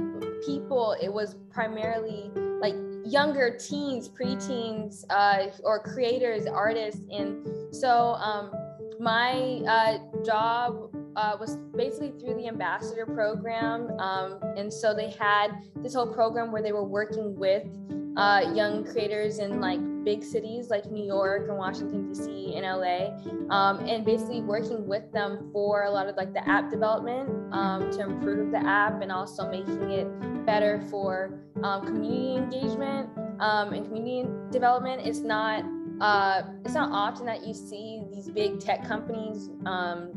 [0.45, 0.95] people.
[1.02, 8.52] It was primarily like younger teens, preteens, uh, or creators, artists, and so um,
[8.99, 13.89] my uh, job uh, was basically through the ambassador program.
[13.99, 17.65] Um, and so they had this whole program where they were working with
[18.17, 22.56] uh, young creators in like big cities like New York and Washington D.C.
[22.56, 23.10] and LA,
[23.56, 27.89] um, and basically working with them for a lot of like the app development um,
[27.91, 33.86] to improve the app and also making it better for um, community engagement um, and
[33.86, 35.02] community development.
[35.06, 35.63] It's not
[36.02, 40.12] uh, it's not often that you see these big tech companies um,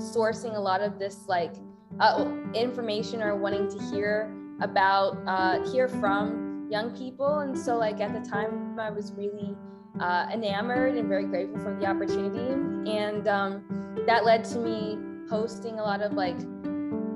[0.00, 1.54] sourcing a lot of this like
[2.00, 7.40] uh, information or wanting to hear about uh, hear from young people.
[7.40, 9.56] And so, like, at the time, I was really
[9.98, 12.52] uh, enamored and very grateful for the opportunity.
[12.90, 16.38] And um, that led to me hosting a lot of like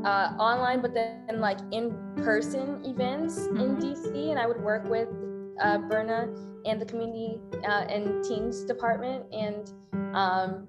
[0.04, 3.78] uh, online, but then like in person events in mm-hmm.
[3.78, 4.30] DC.
[4.30, 5.08] And I would work with
[5.60, 6.28] uh, Berna
[6.66, 9.24] and the community uh, and teens department.
[9.32, 9.72] And
[10.14, 10.68] um,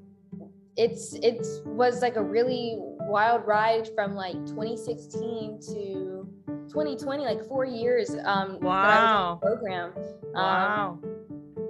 [0.78, 6.28] it's it was like a really wild ride from like 2016 to
[6.68, 8.16] 2020, like four years.
[8.26, 9.40] Um, wow.
[9.42, 9.94] program.
[10.34, 11.00] Wow.
[11.02, 11.16] Um,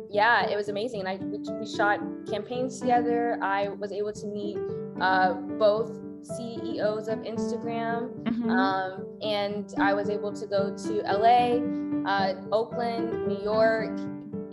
[0.09, 1.01] yeah, it was amazing.
[1.01, 3.37] And I we, we, shot campaigns together.
[3.41, 4.57] I was able to meet
[5.01, 5.91] uh, both
[6.23, 8.49] CEOs of Instagram, mm-hmm.
[8.49, 13.99] um, and I was able to go to LA, uh, Oakland, New York,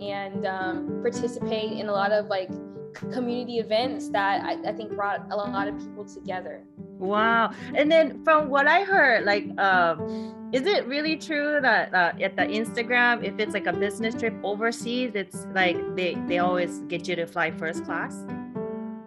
[0.01, 2.49] and um, participate in a lot of like
[2.93, 6.63] community events that I, I, think brought a lot of people together.
[6.99, 7.51] Wow.
[7.75, 12.35] And then from what I heard, like, um, is it really true that uh, at
[12.35, 17.07] the Instagram, if it's like a business trip overseas, it's like they, they always get
[17.07, 18.25] you to fly first class?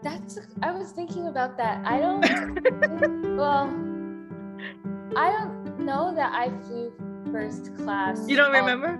[0.02, 1.84] That's, I was thinking about that.
[1.86, 3.68] I don't, well,
[5.16, 6.92] I don't know that I flew
[7.32, 8.28] first class.
[8.28, 8.98] You don't remember?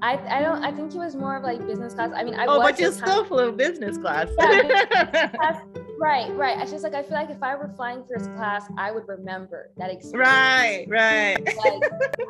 [0.00, 2.10] I, I don't I think he was more of like business class.
[2.14, 4.28] I mean I oh, but you still flew business class.
[4.38, 5.62] Yeah, business class
[5.98, 6.56] Right, right.
[6.56, 9.70] I just like I feel like if I were flying first class, I would remember
[9.78, 10.30] that experience.
[10.30, 11.44] Right, right.
[11.44, 11.82] Like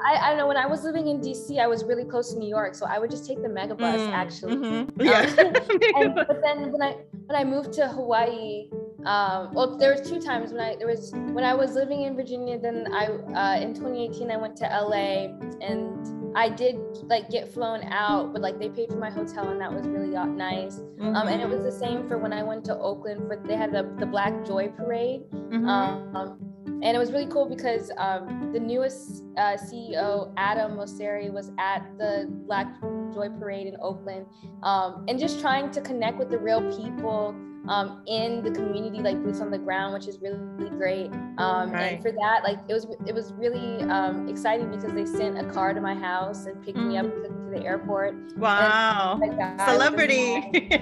[0.07, 0.47] I, I don't know.
[0.47, 2.99] When I was living in DC, I was really close to New York, so I
[2.99, 4.57] would just take the mega bus Mm, actually.
[4.57, 4.81] mhm.
[4.81, 5.23] Um, Yeah.
[5.97, 8.69] and, but then when I when I moved to Hawaii,
[9.05, 12.17] um, well, there was two times when I there was when I was living in
[12.17, 12.59] Virginia.
[12.59, 15.29] Then I uh, in 2018 I went to LA
[15.61, 19.61] and I did like get flown out, but like they paid for my hotel and
[19.61, 20.79] that was really nice.
[21.01, 23.73] Um, and it was the same for when I went to Oakland for they had
[23.73, 25.23] the, the Black Joy Parade.
[25.31, 25.67] Mhm.
[25.69, 26.38] Um,
[26.81, 31.85] and it was really cool because um, the newest uh, CEO, Adam Mosseri, was at
[31.99, 32.69] the Black
[33.12, 34.27] Joy Parade in Oakland
[34.62, 37.35] um, and just trying to connect with the real people
[37.66, 41.11] um, in the community, like boots on the ground, which is really, really great.
[41.38, 41.94] Um, Right.
[41.94, 45.44] And for that, like it was, it was really um, exciting because they sent a
[45.53, 48.14] car to my house and picked me up and took me to the airport.
[48.37, 49.18] wow.
[49.21, 49.33] Like,
[49.68, 50.35] Celebrity.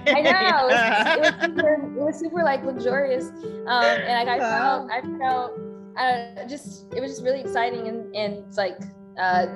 [0.08, 0.68] I know.
[0.68, 3.28] It was, it was super, it was super like luxurious.
[3.66, 4.86] Um, and like I Wow.
[4.86, 5.60] felt, I felt,
[5.98, 7.88] uh, just, it was just really exciting.
[7.88, 8.78] And, and it's like,
[9.18, 9.46] uh,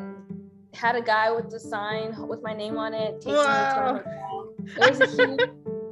[0.72, 3.22] had a guy with the sign with my name on it.
[3.26, 4.00] Wow.
[4.76, 5.40] It was a huge,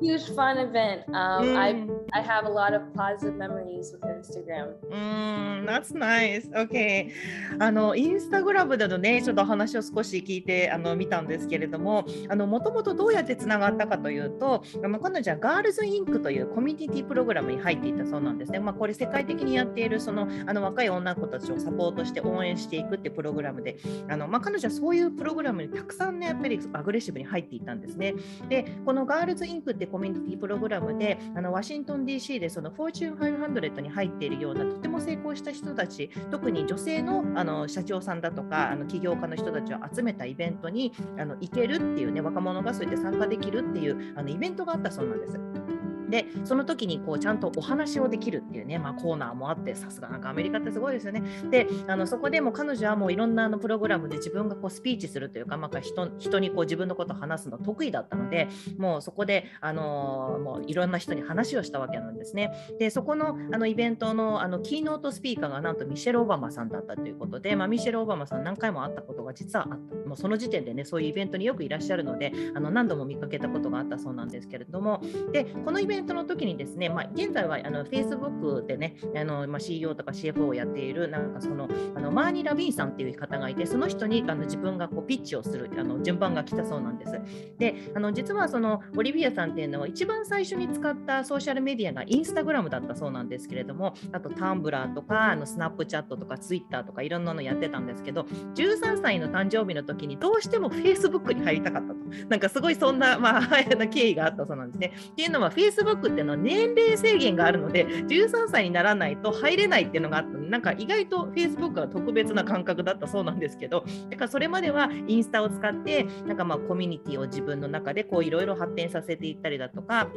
[0.01, 1.03] huge fun event.
[1.09, 1.91] Um, I, Mm.
[2.13, 4.75] I have a lot of positive memories with Instagram.
[4.91, 6.49] うーん、that's nice.
[6.53, 7.11] Okay.
[7.59, 18.59] あの、インスタグラムでのね、ちょっと話を少し聞いて、あの、見たんですけれども、あの、もともとどうやってつながったかというと、あの、彼女はガールズインクというコミュニティプログラムに入っていたそうなんですね。
[18.61, 23.77] まあ、これ世界的にやっている、その、あの、若い女の子たちをサポートして応援していくってプログラムで、
[24.09, 28.15] あの、まあ、彼女はそういうプログラムにたくさんね、やっぱりアグレッシブに入っていったんですね。
[28.49, 45.78] で、このガールズインクってコミュニティプログラムで、あのワシントン DC でそのフォーチュン500に入っているようなとても成功した人たち、特に女性のあの社長さんだとかあの起業家の人たちを集めたイベントにあの行けるっていうね、若者がそうやって参加できるっていうあのイベントがあったそうなんです。
[46.09, 51.23] でその時にこうちゃんとお話をできるっていうね、まあ、コーナーもあってさすがなんかアメリカってすごいですよね。
[51.51, 62.53] であのそこでも彼女はもういろんなあのプログラムで自分がこうスピーチするというか、まあ、人人にこう自分のことを話すの得意だったのでもうそこで、あのーもういろんな人に話をしたわけなんですね。
[62.79, 87.13] でそこのあのイベントのあのキーノートスピーカーがなんとミシェル・オバマさんだったということで、まあ、ミシェル・オバマさん何回も会ったことが実はあったもうその時点でねそういうイベントによくいらっしゃるのであの何度も見かけたことがあったそうなんですけれどもでこのイベントの時にですね、まあ、現在はあの Facebook でねあの、まあ、CEO とか CFO をやっているなんかそのあのマーニー・ラビーンさんっていう方がいてその人にあの自分がこうピッチをするあの順番が来たそうなんです。
[87.59, 98.23] であの実はそのオリビアさんっていうのは一番最初に使ったソーシャルメディアがインスタグラムだったそうなんですけれどもあとタンブラーとかあのスナップチャットとかツイッターとかいろんなのやってたんですけど
[98.55, 103.49] 13歳の誕生日の時にどうしても Facebook に入りたかったとなんかすごいそんな、まあ、
[103.91, 104.93] 経緯があったそうなんですね。
[105.13, 120.09] っていうのは Facebook っていうのは年齢制限があるので13歳にならないと入れないっていうのがあったのでなんか意外と Facebook は特別な感覚だったそうなんですけどだからそれまではインスタを使ってなんかまあコミュニティを自分の中でいろいろ発展させていったりだとか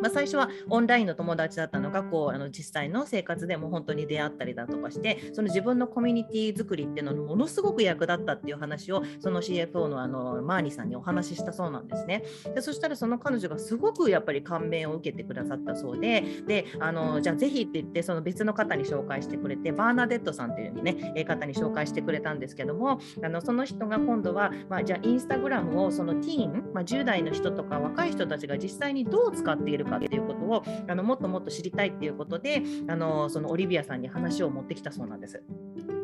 [0.00, 12.24] まあ、最初はオンラインの友達だったのがこうあの実際の生活でも本当に出会ったりだとかしてその自分のコミュニティ作りっていうのにものすごく役立ったっていう話をその CFO のあのマーニーさんにお話ししたそうなんですね。
[12.54, 35.42] でそしたらその彼女がすごくやっぱり感銘を受けてくださったそうでであのじゃあぜひって言ってその別の方に紹介してくれてバーナデットさんっていう、ね、え方に紹介してくれたんですけどもあのその人が今度は、まあ、じゃあインスタグラムをそのティーン、まあ、10代の人とか若い人たちが実際にどう使っているかっていうことをあのもっともっと知りたいっていうことであのそのオリビアさんに話を持ってきたそうなんです。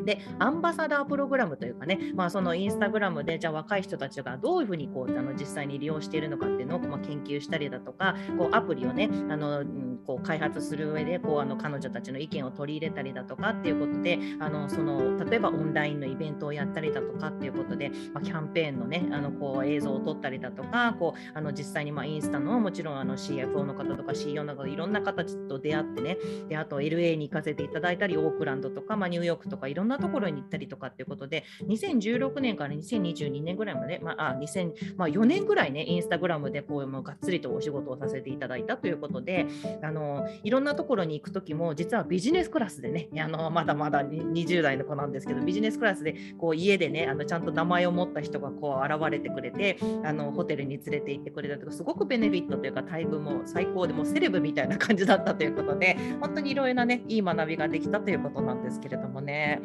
[0.07, 26.17] でアンバサダープログラムというかね、まあ、そのインスタグラムでじゃあ若い人たちがどういうふうにこうあの実際に利用しているのかっていうのを、まあ、研究したりだとかこうアプリをねあの、うんこう開発する上でこうあの彼女たちの意見を取り入れたりだとかっていうことであのその例えばオンラインのイベントをやったりだとかっていうことで、まあ、キャンペーンのねあのこう映像を撮ったりだとかこうあの実際にまあインスタのもちろんあの CFO の方とか CEO の方いろんな方と出会ってね
[26.47, 39.47] であと LA に行かせていただいたりオークランドとか、まあ、ニューヨークとかいろんななところに行ったりとかっていうことで2016年から2022年ぐらいまで、まあ、あ2000まあ、4年ぐらいねインスタグラムでこうもうがっつりとお仕事をさせていただいたということで
[39.81, 59.61] あのいろんなところに行く時も実はビジネスクラスでね あのまだまだ20代の子なんですけどビジネスクラスでこう家でねあのちゃんと名前を持った人がこう現れてくれてあのホテルに連れて行ってくれたとかすごくベネフィットというか待遇も最高でもセレブみたいな感じだったということで本当にいろいろなねいい学びができたということなんですけれどもね。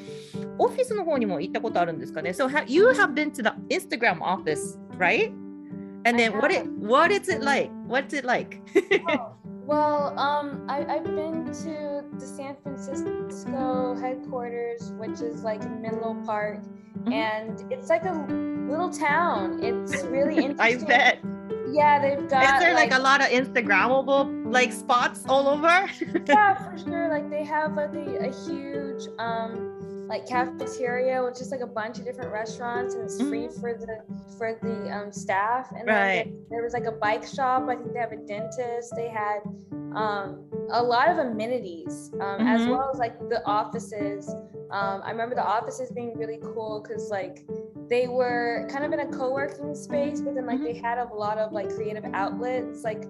[0.57, 5.31] オフィスの方にも行ったことあるんですかね So ha- you have been to the Instagram office right?
[6.05, 7.69] And then what it what is it like?
[7.87, 8.61] What's it like?
[9.67, 16.15] Well, um, I, I've been to the San Francisco headquarters, which is like in Menlo
[16.25, 17.11] Park, mm-hmm.
[17.11, 19.61] and it's like a little town.
[19.61, 20.85] It's really interesting.
[20.85, 21.19] I bet.
[21.69, 22.43] Yeah, they've got.
[22.43, 25.89] Is there like, like a lot of Instagrammable like spots all over?
[26.25, 27.09] yeah, for sure.
[27.09, 29.70] Like they have like a, a huge um
[30.08, 33.28] like cafeteria with just like a bunch of different restaurants and it's mm-hmm.
[33.28, 34.02] free for the
[34.36, 36.32] for the um, staff and right.
[36.50, 39.40] There was like a bike shop i think they have a dentist they had
[39.94, 42.46] um, a lot of amenities um, mm-hmm.
[42.46, 44.28] as well as like the offices
[44.70, 47.46] um, i remember the offices being really cool because like
[47.88, 50.64] they were kind of in a co-working space but then like mm-hmm.
[50.64, 53.04] they had a lot of like creative outlets like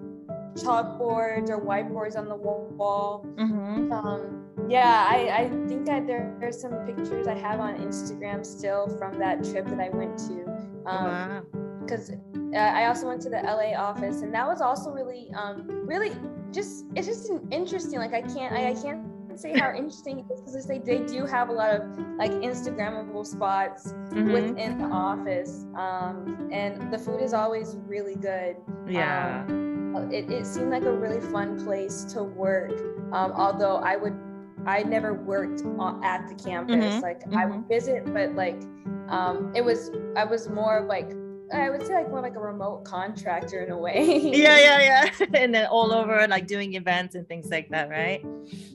[0.55, 3.91] chalkboards or whiteboards on the wall mm-hmm.
[3.91, 8.87] um, yeah, I, I think I, there are some pictures I have on Instagram still
[8.97, 10.45] from that trip that I went to.
[10.85, 11.45] Um,
[11.81, 15.67] Because uh, I also went to the LA office, and that was also really, um,
[15.85, 16.11] really
[16.51, 17.99] just it's just interesting.
[17.99, 21.25] Like I can't, I, I can't say how interesting it is because they, they do
[21.25, 21.81] have a lot of
[22.17, 24.31] like Instagrammable spots mm-hmm.
[24.31, 28.55] within the office, um, and the food is always really good.
[28.87, 29.45] Yeah.
[29.49, 29.72] Um,
[30.11, 32.71] it, it seemed like a really fun place to work.
[33.11, 34.17] Um, although I would
[34.65, 35.61] I never worked
[36.03, 36.75] at the campus.
[36.75, 36.99] Mm-hmm.
[37.01, 37.37] Like mm-hmm.
[37.37, 37.67] I would mm-hmm.
[37.67, 38.61] visit, but like
[39.09, 41.11] um, it was I was more of like
[41.53, 44.19] I would say like more like a remote contractor in a way.
[44.33, 45.25] yeah, yeah, yeah.
[45.35, 48.25] and then all over like doing events and things like that, right?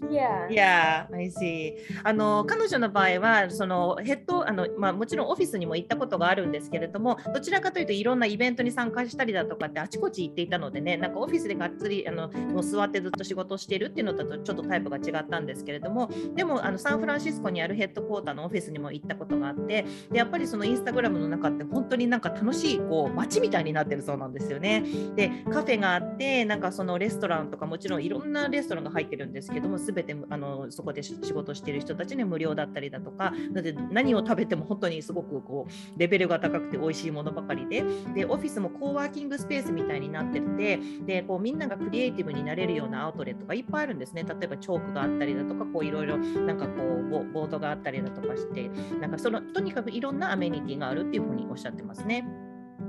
[0.09, 0.47] Yeah.
[0.49, 1.75] Yeah, I see.
[2.05, 24.85] あの彼女の場合はそのヘッドあのまあもちろんオフィスにも行ったことがあるんですけれども、どちらかというといろんなイベントに参加したりだとかってあちこち行っていたのでね、なんかオフィスでがっつりあのもう座ってずっと仕事してるっていうのだとちょっとタイプが違ったんですけれども、でもあのサンフランシスコにあるヘッドクォーターのオフィスにも行ったことがあって、でやっぱりそのインスタグラムの中って本当になんか楽いこう街みたいになってるそうなんですよね。
[25.17, 44.25] でカフェがあってなんかそのレストランとかもちろんいろんなレストランが入ってるんですけども全てあのそこで仕事してる人たちに無料だったりだとかなので何を食べても本当にすごくこうレベルが高くて美味しいものばかりででオフィスもコーワーキングスペースみたいになっててでこうみんながクリエイティブになれるようなアウトレットがいっぱいあるんですね。
[44.25, 52.27] 例えばチョークがあったりだとかこういろいろなんかこうボードがあったりだとかしてなんかそのとにかくいろんなアメニティがあるっていうふうにおっしゃってますね。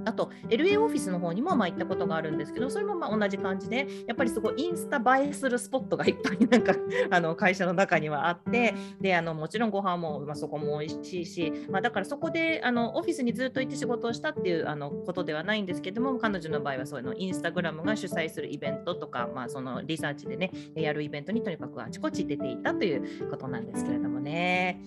[0.06, 6.74] あと LA オフィスの方にもまあ行ったことがあるんですけどそれもまあ同じ感じでやっぱりすごいインスタ映えするスポットがいっぱい なんか
[7.10, 24.82] あの会社の中にはあってであのもちろんご飯もまあそこも美味しいし、まあ、だからそこであのオフィスにずっと行って仕事をしたっていうあのことではないんですけども彼女の場合はそういうのインスタグラムが主催するイベントとか、まあ、そのリサーチでねやるイベントにとにかくあちこち出ていたということなんですけれどもね。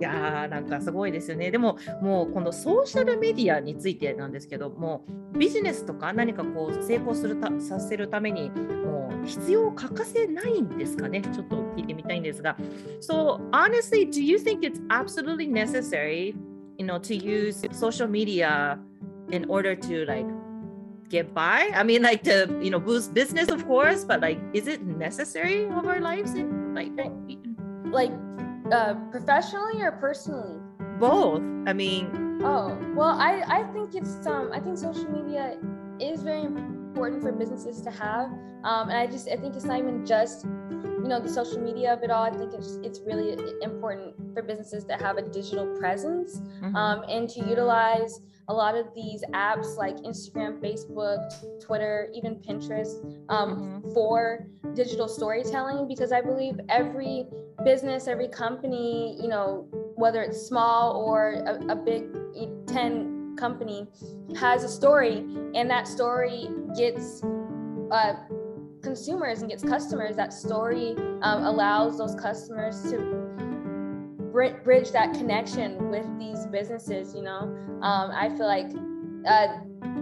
[0.00, 1.50] いやーなんかすごいですよね。
[1.50, 5.04] でももうこのソーシャルメディアについてなんですけども
[5.36, 12.56] ビジネスとか何かこう成功するたさせるためにもう必要欠かせないんですかねちょっと聞いてみたいんですが。
[13.00, 16.34] So honestly, do you think it's absolutely necessary,
[16.78, 18.78] you know, to use social media
[19.30, 20.26] in order to like
[21.08, 21.70] get by?
[21.74, 25.66] I mean, like to you know boost business, of course, but like, is it necessary
[25.66, 26.34] of our lives?
[26.34, 26.90] In, like,
[27.90, 28.12] like
[28.72, 30.60] uh, professionally or personally?
[30.98, 31.42] Both.
[31.66, 35.56] I mean, Oh, well, I, I think it's um I think social media
[36.00, 38.28] is very important for businesses to have.
[38.64, 41.92] Um, and I just I think it's not even just you know the social media
[41.92, 42.22] of it all.
[42.22, 46.74] I think it's it's really important for businesses to have a digital presence mm-hmm.
[46.76, 51.20] um, and to utilize a lot of these apps like Instagram, Facebook,
[51.62, 53.92] Twitter, even Pinterest um, mm-hmm.
[53.92, 57.26] for digital storytelling because I believe every
[57.64, 62.04] business, every company, you know, whether it's small or a, a big
[62.66, 63.86] 10 company
[64.36, 65.18] has a story
[65.54, 67.22] and that story gets
[67.90, 68.14] uh,
[68.82, 70.16] consumers and gets customers.
[70.16, 73.24] That story um, allows those customers to
[74.64, 77.42] bridge that connection with these businesses you know?
[77.82, 78.70] Um, i feel like
[79.26, 79.60] uh,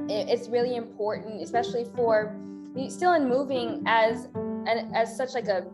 [0.08, 2.34] it's really important especially for
[2.88, 5.66] Still and Moving as and as such like a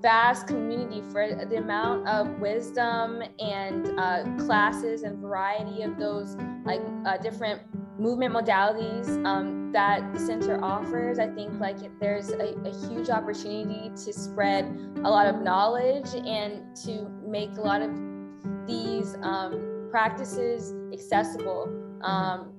[0.00, 6.80] vast community for the amount of wisdom and uh, classes and variety of those like
[7.06, 7.62] uh, different
[7.98, 11.18] movement modalities um, that the center offers.
[11.18, 14.64] I think like there's a, a, huge opportunity to spread
[14.96, 17.90] a lot of knowledge and to make a lot of
[18.66, 21.72] these um, practices accessible.
[22.02, 22.52] Um,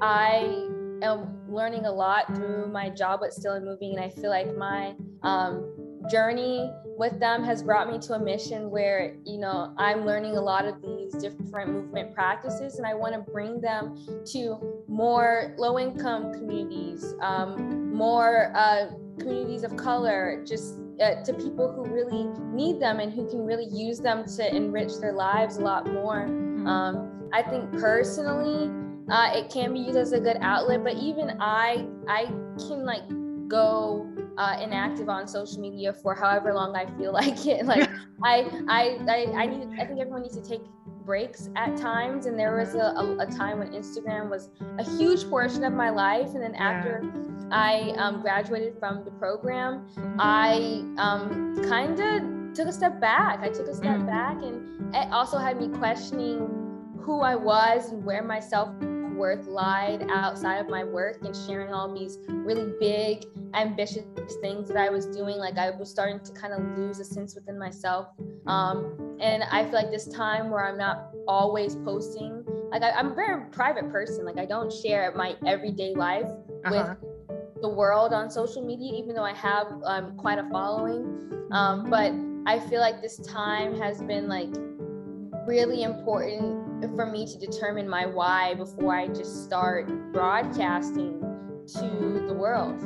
[0.00, 0.68] i
[1.02, 4.56] am learning a lot through my job at still and moving and i feel like
[4.56, 5.73] my um,
[6.10, 10.40] journey with them has brought me to a mission where you know i'm learning a
[10.40, 15.78] lot of these different movement practices and i want to bring them to more low
[15.78, 18.86] income communities um, more uh,
[19.18, 23.66] communities of color, just uh, to people who really need them and who can really
[23.66, 26.26] use them to enrich their lives a lot more.
[26.26, 26.66] Mm-hmm.
[26.66, 28.70] Um, I think personally,
[29.10, 32.26] uh, it can be used as a good outlet, but even I, I
[32.58, 33.02] can like
[33.48, 37.66] go uh, inactive on social media for however long I feel like it.
[37.66, 37.88] Like
[38.24, 39.68] I, I, I, I need.
[39.78, 40.62] I think everyone needs to take
[41.04, 45.28] breaks at times, and there was a, a, a time when Instagram was a huge
[45.28, 47.02] portion of my life, and then after
[47.50, 49.86] I um, graduated from the program,
[50.18, 53.40] I um, kind of took a step back.
[53.40, 54.06] I took a step mm.
[54.06, 56.48] back, and it also had me questioning
[57.00, 58.70] who I was and where my self
[59.14, 64.04] worth lied outside of my work and sharing all these really big, ambitious
[64.40, 65.38] things that I was doing.
[65.38, 68.08] Like I was starting to kind of lose a sense within myself.
[68.46, 73.12] Um, and I feel like this time where I'm not always posting, like I, am
[73.12, 74.24] a very private person.
[74.24, 76.26] Like I don't share my everyday life
[76.64, 76.96] uh-huh.
[77.00, 81.48] with the world on social media, even though I have um, quite a following.
[81.50, 82.12] Um, but
[82.46, 84.52] I feel like this time has been like
[85.46, 91.20] really important for me to determine my why before I just start broadcasting
[91.78, 92.80] to the world.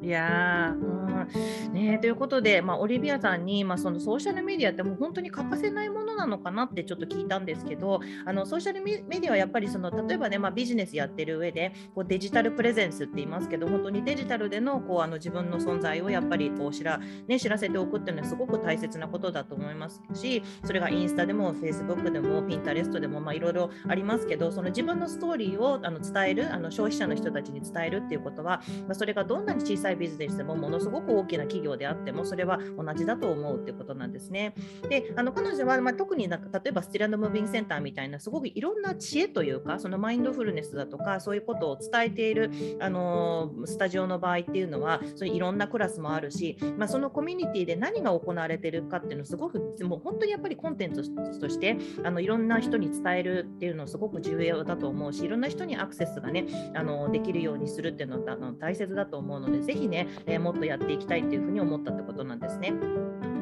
[0.00, 0.74] Yeah.
[0.74, 1.21] Mm-hmm.
[1.72, 34.54] ね、ということで、まあ、オリビアさんに、まあ、そのソーシャルメディアってもう本当に欠かせないものなのかなってちょっと聞いたんですけどあのソーシャルメディアはやっぱりその例えばね、まあ、ビジネスやってる上でこうデジタルプレゼンスって言いますけど本当にデジタルでのこうあの自分の存在をやっぱりこう知ら,、ね、知らせておくっていうのはすごく大切なことだと思いますしそれがインスタでもフェイスブックでもピンタレストでもいろいろありますけどその自分のストーリーをあの伝えるあの消費者の人たちに伝えるっていうことは、まあ、それがどんなに小さいビジネスでもものすごく大きな企業であってもそれは同じだと思うってことなんですね。
[34.88, 42.50] であの彼女は、まあ、特になんか例えばスティランド・ムービングセンターみたいなすごくいろんな知恵というかそのマインドフルネスだとかそういうことを伝えている
[42.80, 62.72] あのスタジオの場合っていうのはそいろんなクラスもあるし、まあ、そのコミュニティで何が行われてるかっていうのすごくもう本当にやっぱりコンテンツとしてあのいろんな人に伝えるっていうのすごく重要だと思うしいろんな人にアクセスがねあのできるようにするっていうのは大切だと思うのでぜひね、えー、もっとやっていきたいっていうふうに思ったってことなんですね。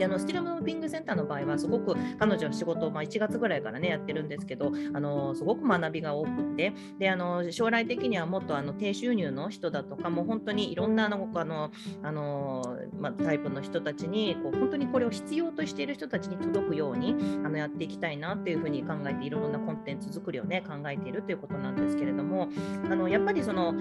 [0.01, 11.71] であのスティルムーピングセンターの場合はすごく彼女は仕事を、まあ、1月ぐらいからねやってるんですけどあのすごく学びが多くてであの将来的にはもっとあの低収入の人だとかもう本当にいろんなあのあの
[12.03, 22.49] あの、まあ、タイプの人たちにこう本当にこれを必要としている人たちに届くようにあのやっていきたいなっていうふうに考えていろんなコンテンツ作りをね考えているということなんですけれども
[22.91, 23.75] あのやっぱりその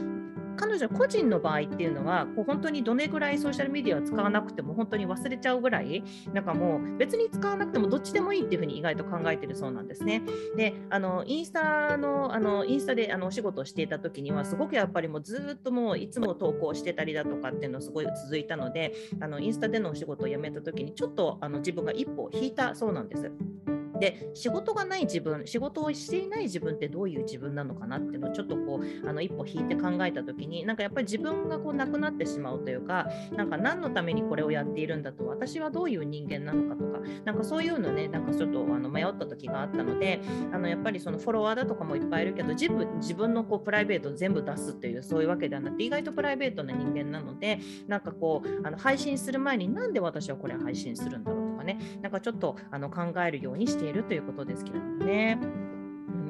[0.60, 6.04] 彼女個人の場合っていうのはこう本当にどれぐらいソーシャルメディアを使わなくても本当に忘れちゃうぐらい
[6.34, 10.22] なんかもう別に使わなくてもどっちでもいいっていうふうに意外と考えてるそうなんですね。
[10.58, 23.79] であのインスタのあのインスタであのお仕事をしていた時にはすごくやっぱりもうずっともういつも投稿してたりだとかっていうのすごい続いたのであのインスタでのお仕事を辞めた時にちょっとあの自分が一歩引いたそうなんです。
[24.00, 40.22] で仕事がない自分仕事をしていない自分ってどういう自分なのかなっていうのをちょっとこうあの一歩引いて考えた時になんかやっぱり自分がこうなくなってしまうというかなんか何のためにこれをやっているんだと私はどういう人間なのかとかなんかそういうのねなんかちょっとあの迷った時があったので
[40.52, 55.69] あのやっぱりそのフォロワーだとかもいっぱいいるけど自分自分のこうプライベートを全部出すっていうそういうわけではなくて意外とプライベートな人間なのでなんかこうあの配信する前になんで私はこれ配信するんだろうとかねなんかちょっとあの考えるようにしているということですけれどもね。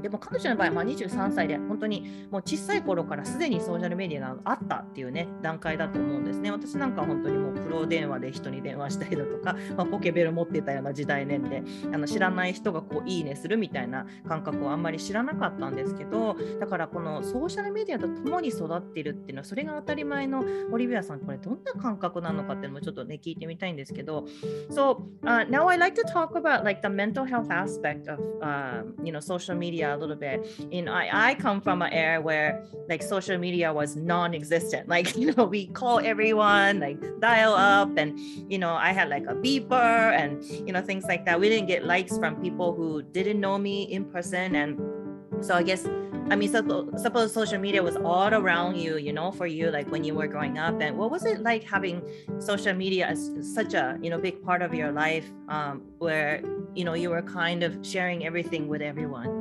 [0.02, 6.52] でも彼女の場合は23歳で本当にもう小さい頃からすでにソーシャルメディアがあったっていうね段階だと思うんですね。
[6.52, 24.26] 私なんか本当にもうプロ電話で人に電話したりだとか、まあ、ポケベル持ってたような時代年であの知らない人がこういいねするみたいな感覚をあんまり知らなかったんですけどだからこのソーシャルメディアと共に育っているっていうのはそれが当たり前のオリビアさんこれどんな感覚なのかっていうのもちょっとね聞いてみたいんですけど
[24.70, 29.20] So、uh, now I like to talk about like the mental health aspect of、uh, you know
[29.20, 30.46] social media a little bit
[30.90, 34.88] know, I, I come from an era where like social media was non-existent.
[35.00, 38.20] Like, you know, we call everyone, like dial up, and
[38.52, 41.40] you know, I had like a beeper and you know, things like that.
[41.40, 44.56] We didn't get likes from people who didn't know me in person.
[44.56, 45.88] And so I guess
[46.32, 49.90] I mean, suppose, suppose social media was all around you, you know, for you, like
[49.92, 50.82] when you were growing up.
[50.82, 52.04] And what was it like having
[52.40, 56.42] social media as such a, you know, big part of your life um, where,
[56.76, 59.39] you know, you were kind of sharing everything with everyone?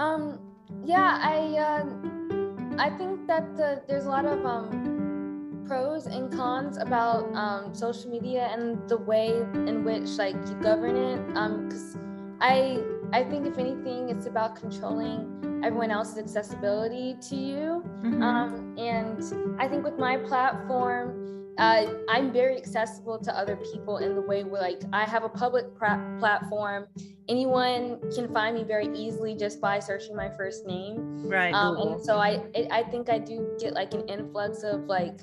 [0.00, 0.38] Um,
[0.82, 1.36] yeah, I
[1.68, 1.84] uh,
[2.78, 8.10] I think that the, there's a lot of um, pros and cons about um, social
[8.10, 11.36] media and the way in which like you govern it.
[11.36, 11.98] Um, because
[12.40, 12.82] I
[13.12, 17.84] I think if anything, it's about controlling everyone else's accessibility to you.
[18.02, 18.22] Mm-hmm.
[18.22, 24.14] Um, and I think with my platform, uh, I'm very accessible to other people in
[24.14, 26.86] the way where like I have a public pra- platform.
[27.28, 31.28] Anyone can find me very easily just by searching my first name.
[31.28, 31.52] Right.
[31.52, 35.18] Um, and so I, it, I think I do get like an influx of like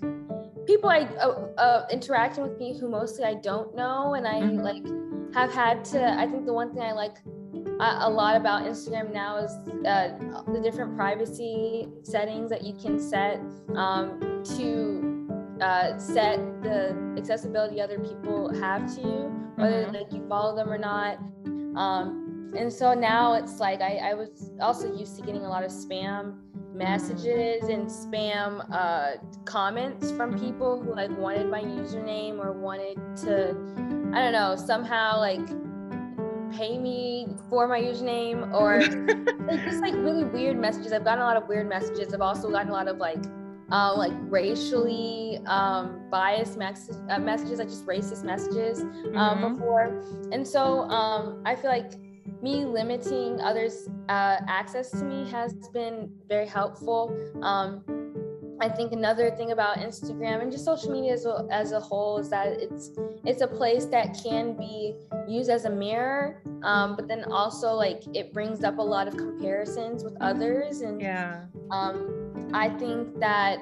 [0.67, 4.59] people I uh, uh, interacting with me who mostly I don't know, and I mm-hmm.
[4.59, 4.85] like
[5.33, 6.03] have had to.
[6.03, 7.17] I think the one thing I like
[7.79, 9.51] a lot about Instagram now is
[9.85, 10.17] uh,
[10.51, 13.39] the different privacy settings that you can set
[13.75, 15.06] um, to
[15.61, 19.95] uh, set the accessibility other people have to you, whether mm-hmm.
[19.95, 21.17] like you follow them or not.
[21.75, 25.63] Um, and so now it's like I, I was also used to getting a lot
[25.63, 26.37] of spam
[26.73, 33.51] messages and spam uh, comments from people who like wanted my username or wanted to,
[34.13, 35.45] I don't know, somehow like
[36.55, 38.79] pay me for my username or
[39.47, 40.93] like, just like really weird messages.
[40.93, 42.13] I've gotten a lot of weird messages.
[42.13, 43.23] I've also gotten a lot of like
[43.71, 49.53] uh, like racially um, biased uh, messages, like just racist messages um, mm-hmm.
[49.55, 50.03] before.
[50.31, 51.93] And so um, I feel like
[52.41, 57.15] me limiting others' uh, access to me has been very helpful.
[57.41, 57.83] Um,
[58.59, 62.17] I think another thing about Instagram and just social media as a, as a whole
[62.17, 62.91] is that it's
[63.23, 64.95] it's a place that can be
[65.27, 69.15] used as a mirror, um, but then also like it brings up a lot of
[69.15, 73.59] comparisons with others, and yeah, um, I think that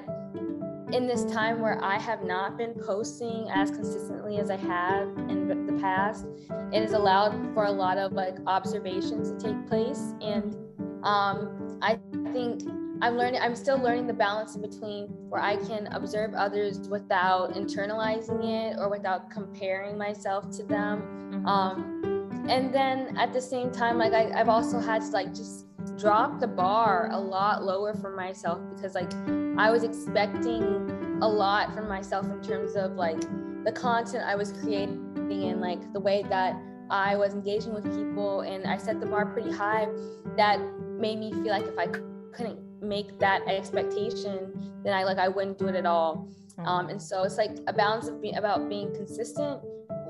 [0.92, 5.66] in this time where I have not been posting as consistently as I have in
[5.66, 6.26] the past,
[6.72, 10.56] it has allowed for a lot of like observations to take place, and
[11.02, 11.98] um, I
[12.32, 12.62] think
[13.02, 17.54] I'm learning, I'm still learning the balance in between where I can observe others without
[17.54, 21.02] internalizing it or without comparing myself to them.
[21.02, 21.46] Mm-hmm.
[21.46, 25.66] Um, and then at the same time, like I, I've also had to like just
[25.92, 29.12] drop the bar a lot lower for myself because like
[29.58, 33.20] I was expecting a lot from myself in terms of like
[33.64, 36.56] the content I was creating and like the way that
[36.90, 39.88] I was engaging with people and I set the bar pretty high
[40.36, 40.60] that
[40.98, 41.88] made me feel like if I
[42.32, 46.28] couldn't make that expectation, then I like I wouldn't do it at all.
[46.52, 46.66] Mm-hmm.
[46.66, 49.60] Um, and so it's like a balance of being about being consistent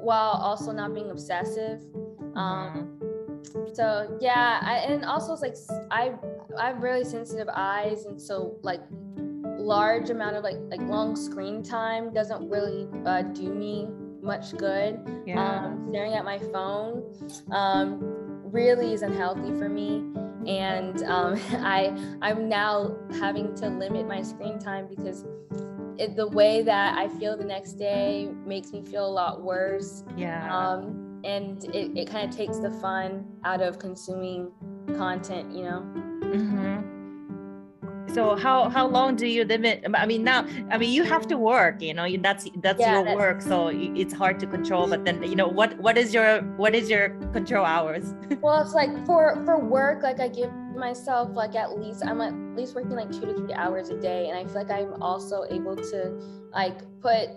[0.01, 1.81] while also not being obsessive.
[2.35, 2.96] Um, mm-hmm.
[3.73, 5.57] So yeah, I, and also it's like
[5.91, 6.15] I
[6.59, 8.81] I have really sensitive eyes, and so like
[9.59, 13.89] large amount of like like long screen time doesn't really uh, do me
[14.21, 15.01] much good.
[15.27, 15.67] Yeah.
[15.67, 17.05] Um, staring at my phone
[17.53, 17.99] um,
[18.45, 20.05] really is unhealthy for me
[20.47, 21.93] and um, I
[22.23, 25.25] I'm now having to limit my screen time because
[25.99, 30.05] it, the way that I feel the next day makes me feel a lot worse.
[30.17, 30.53] Yeah.
[31.25, 34.53] And it, it kind of takes the fun out of consuming
[34.97, 35.81] content, you know.
[36.23, 36.97] Mm-hmm
[38.17, 41.37] so how how long do you limit i mean now i mean you have to
[41.37, 45.05] work you know that's that's yeah, your that's, work so it's hard to control but
[45.05, 48.93] then you know what what is your what is your control hours well it's like
[49.05, 53.11] for for work like i give myself like at least i'm at least working like
[53.11, 56.19] two to three hours a day and i feel like i'm also able to
[56.53, 57.29] like put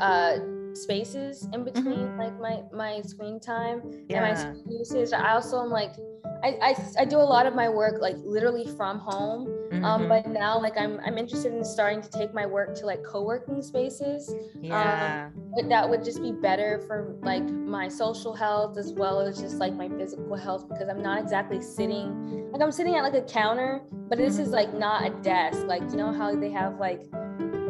[0.00, 0.38] uh
[0.74, 2.18] spaces in between mm-hmm.
[2.18, 4.24] like my my screen time yeah.
[4.24, 5.92] and my screen usage i also am like
[6.44, 9.46] I, I, I do a lot of my work like literally from home.
[9.46, 9.84] Um, mm-hmm.
[9.84, 13.04] Um, but now like I'm I'm interested in starting to take my work to like
[13.04, 14.34] co-working spaces.
[14.60, 15.30] Yeah.
[15.56, 19.58] Um, that would just be better for like my social health as well as just
[19.58, 23.22] like my physical health because I'm not exactly sitting like I'm sitting at like a
[23.22, 25.64] counter, but this is like not a desk.
[25.66, 27.02] Like you know how they have like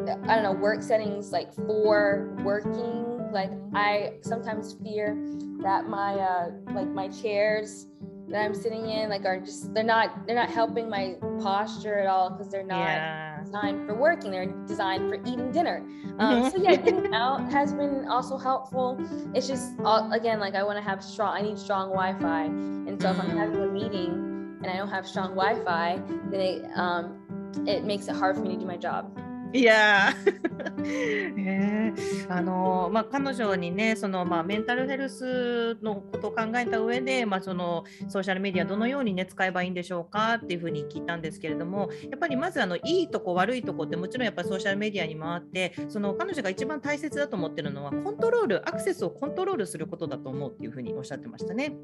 [0.08, 3.30] I don't know work settings like for working.
[3.32, 5.16] Like I sometimes fear
[5.62, 7.86] that my uh like my chairs
[8.28, 12.06] that I'm sitting in like are just they're not they're not helping my posture at
[12.06, 13.40] all because they're not yeah.
[13.42, 15.86] designed for working they're designed for eating dinner.
[16.18, 18.98] Um, so yeah getting out has been also helpful.
[19.34, 22.44] It's just all, again like I want to have strong I need strong Wi-Fi.
[22.44, 26.00] And so if I'm having a meeting and I don't have strong Wi-Fi
[26.30, 27.18] then it um,
[27.66, 29.10] it makes it hard for me to do my job
[29.52, 30.14] いや
[30.84, 51.74] えー、あのまあ、彼女にねその、まあ、メンタルヘルスのことを考えた上で、まあ、そのソーシャルメディアどのように、ね、使えばいいんでしょうかっていうふうに聞いたんですけれどもやっぱりまずあのいいとこ悪いとこってもちろんやっぱりソーシャルメディアに回ってその彼女が一番大切だと思ってるのはコントロールアクセスをコントロールすることだと思うっていうふうにおっしゃってましたね。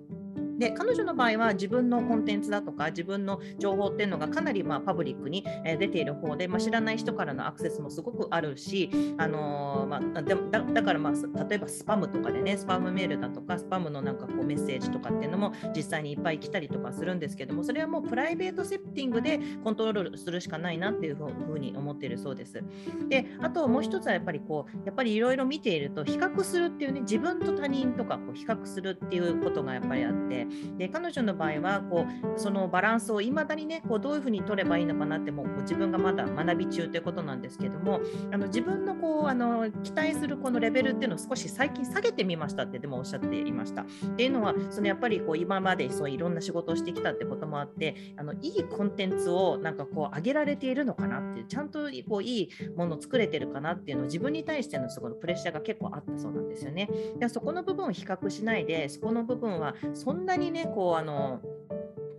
[0.59, 5.44] で彼女の場合は自分のコンテンツだとか自分の情報っていうのがかなりまあパブリックに
[5.78, 10.34] 出ている方で、まあ、知らない人からのアクセスもすごくあるし、あのー、まあ、だ
[10.72, 22.62] だから、まあ、例えばスパムとかでねスパムメールだとかスパムのなんかこうメッセージとかっていうのも実際にいっぱい来たりとかするんですけどもそれはもうプライベートセッティングでコントロールするしかないなっていうふうに思っているそうです。
[23.09, 38.01] であともう一つはやっぱりこうやっぱりいろいろ見ていると比較するっていうね自分と他人とかこう比較するっていうことがやっぱりあってで彼女の場合はこうそのバランスをいまだにねこうどういうふうに取ればいいのかなってもう自分がまだ学び中ということなんですけども
[38.32, 43.82] あの自分のこうあの期待するこのレベルっていうのを少し最近下げてみましたってでもおっしゃっていました。
[43.82, 43.86] っ
[44.16, 56.88] ていうのはそのやっぱりこう今までそういろんな仕事をしてきたってこともあってあのいいコンテンツをなんかこう上げられているのかなっていうちゃんとこういいものを作れてるかなっていうのを自分に対してのすごいプレッシャーが結構あったそうなんですよね。
[57.18, 61.41] でそこの部分を比較しないでそこの部分はそんなにねこうあの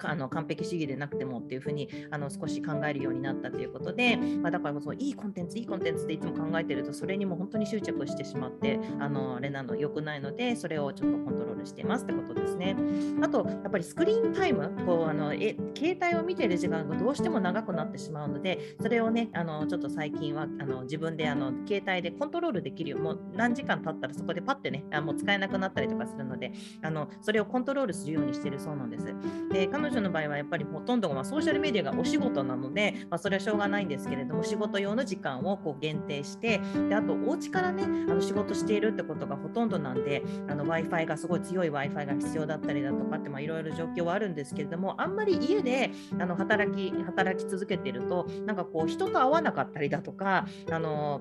[0.04, 12.76] あの完璧主義でなくてもっていうふうにあの少し考えるようになったということで、まあ、だからこそいいコンテンツいいコンテンツっていつも考えてるとそれにも本当に執着してしまってあのあれなの良くないのでそれをちょっとコントロールしてますってことですね。
[13.22, 29.06] あとやっぱりスクリーンタイムこうあのえ携帯を見てる時間がどうしても長くなってしまうのでそれをねあのちょっと最近はあの自分であの携帯でコントロールできるよもう何時間経ったらそこでパッてねあもう使えなくなったりとかするのであのそれをコントロールするようにしてるそうなんです。
[29.52, 36.60] で彼女の場合はやっぱりほとんどがソーシャルメディアがお仕事なので、まあ、それはしょうがないんですけれども仕事用の時間をこう限定して
[36.90, 51.20] であとお家からねあの仕事しているってことがほとんどなんで w i f i がすごい強い w i f i が必要だったりだとかっていろいろ状況はあるんですけれどもあんまり家であの働き働き続けてるとなんかこう人と会わなかったりだとかあの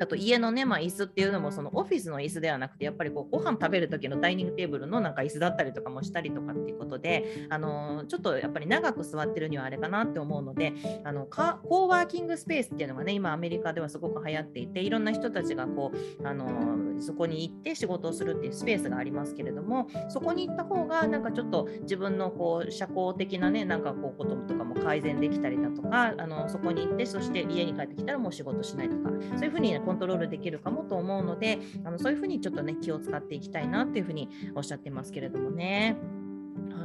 [0.00, 10.72] あと家のね、まあ、椅子っていうのもそのオフィスの椅子ではなくてやっぱりこうご飯食べる時のダイニングテーブルのなんか椅子だったりとかもしたりとかっていうことで、あのちょっとやっぱり長く座ってるにはあれかなって思うので
[11.04, 35.96] あのコーワーキングスペースっていうのがね今アメリカではすごく流行っていていろんな人たちがこう、あのそこに行って仕事をするっていうスペースがありますけれどもそこに行った方がなんかちょっと自分のこう社交的なねなんかこうこととかも改善できたりだとかあのそこに行ってそして家に帰ってきたらもう仕事しないとかそういうふうに、ね、コントロールできるかもと思うのであのそういうふうにちょっとね気を使っていきたいなっていうふうにおっしゃってますけれどもね。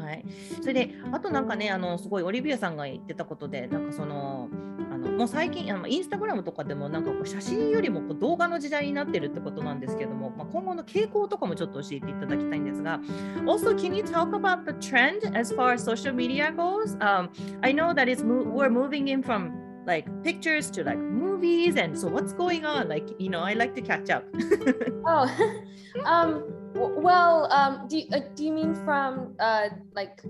[0.02, 0.26] はい、
[0.62, 4.50] それであとなんかねあのすごいオリビアさんが言ってたことでなんかその
[4.92, 13.00] あのもう最近あのインスタグラムとかでもなんかこう写真よりもこう動画の時代になってるってことなんですけども、まあ、今後の傾向とかもちょっと教えていただきたいんですが
[13.46, 17.30] Also can you talk about the trend as far as social media goes、um,
[17.62, 21.98] I know that it's mo we're moving in from like pictures to like movies and
[21.98, 22.90] so what's going on?
[22.90, 24.26] Like you know i like to catch up.
[25.08, 25.30] Oh
[26.06, 26.44] um
[26.76, 30.22] well um do, uh, do you mean from uh like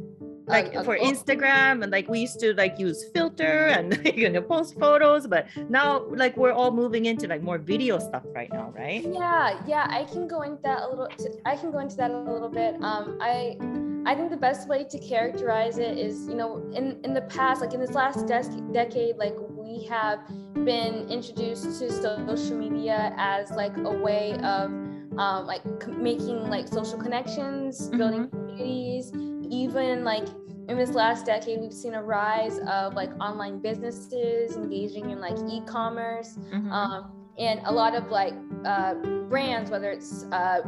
[0.47, 4.41] like uh, for instagram and like we used to like use filter and you know
[4.41, 8.72] post photos but now like we're all moving into like more video stuff right now
[8.76, 9.03] right?
[9.12, 11.08] Yeah yeah i can go into that a little
[11.45, 12.76] i can go into that a little bit.
[12.84, 13.58] Um i
[14.06, 17.62] I think the best way to characterize it is, you know, in, in the past,
[17.62, 20.20] like in this last de- decade, like we have
[20.53, 24.70] been introduced to social media as like a way of
[25.18, 27.97] um, like c- making like social connections, mm-hmm.
[27.97, 29.12] building communities,
[29.49, 30.28] even like
[30.68, 35.38] in this last decade we've seen a rise of like online businesses engaging in like
[35.47, 36.72] e-commerce mm-hmm.
[36.72, 38.34] um, and a lot of like
[38.66, 38.95] uh,
[39.30, 40.62] brands whether it's uh,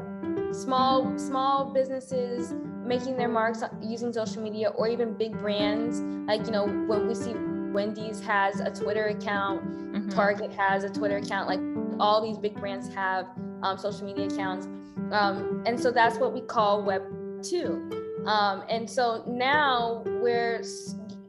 [0.51, 2.53] small small businesses
[2.87, 5.99] making their marks using social media or even big brands.
[6.27, 7.33] Like you know when we see
[7.73, 9.61] wendy's has a twitter account
[9.93, 10.09] mm-hmm.
[10.09, 11.59] target has a twitter account like
[11.99, 13.27] all these big brands have
[13.61, 14.67] um, social media accounts.
[15.11, 17.03] Um, and so that's what we call web
[17.43, 20.63] 2 um, and so now we're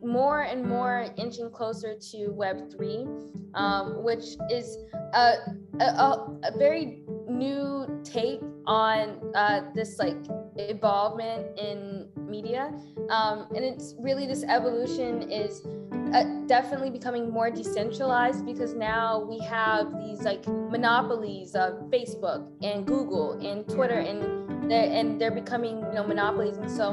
[0.02, 3.06] more and more inching closer to web 3
[3.54, 4.78] um, which is
[5.14, 5.34] a,
[5.80, 10.18] a, a very new take on uh, this like
[10.56, 12.72] involvement in media.
[13.08, 15.66] Um, and it's really this evolution is
[16.12, 22.86] uh, definitely becoming more decentralized because now we have these like monopolies of facebook and
[22.86, 26.56] google and twitter and they're, and they're becoming you know monopolies.
[26.56, 26.90] And so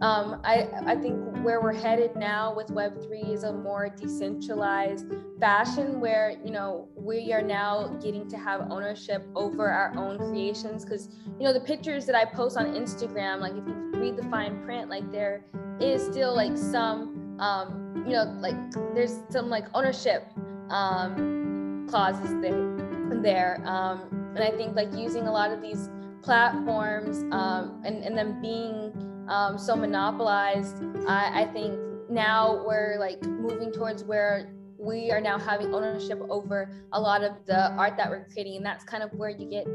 [0.00, 5.06] um, I, I think where we're headed now with web3 is a more decentralized
[5.40, 10.84] fashion where you know we are now getting to have ownership over our own creations
[10.84, 11.08] because
[11.38, 14.64] you know the pictures that i post on instagram like if you read the fine
[14.64, 15.44] print like there
[15.80, 18.56] is still like some um, you know like
[18.94, 20.24] there's some like ownership
[20.70, 22.76] um, clauses there
[23.22, 25.90] there um, and i think like using a lot of these
[26.22, 28.92] platforms um, and, and then being
[29.28, 30.82] um, so monopolized.
[31.06, 31.78] I, I think
[32.08, 34.52] now we're like moving towards where
[34.86, 38.64] we are now having ownership over a lot of the art that we're creating, and
[38.64, 39.66] that's kind of where you get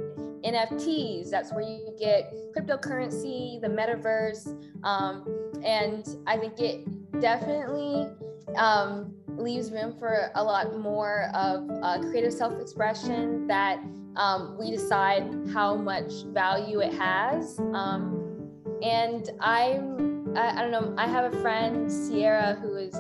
[0.43, 1.29] NFTs.
[1.29, 5.27] That's where you get cryptocurrency, the metaverse, um,
[5.63, 8.07] and I think it definitely
[8.55, 13.79] um, leaves room for a lot more of uh, creative self-expression that
[14.15, 17.59] um, we decide how much value it has.
[17.73, 18.49] Um,
[18.81, 22.95] and I'm, I, I, don't know, I have a friend, Sierra, who is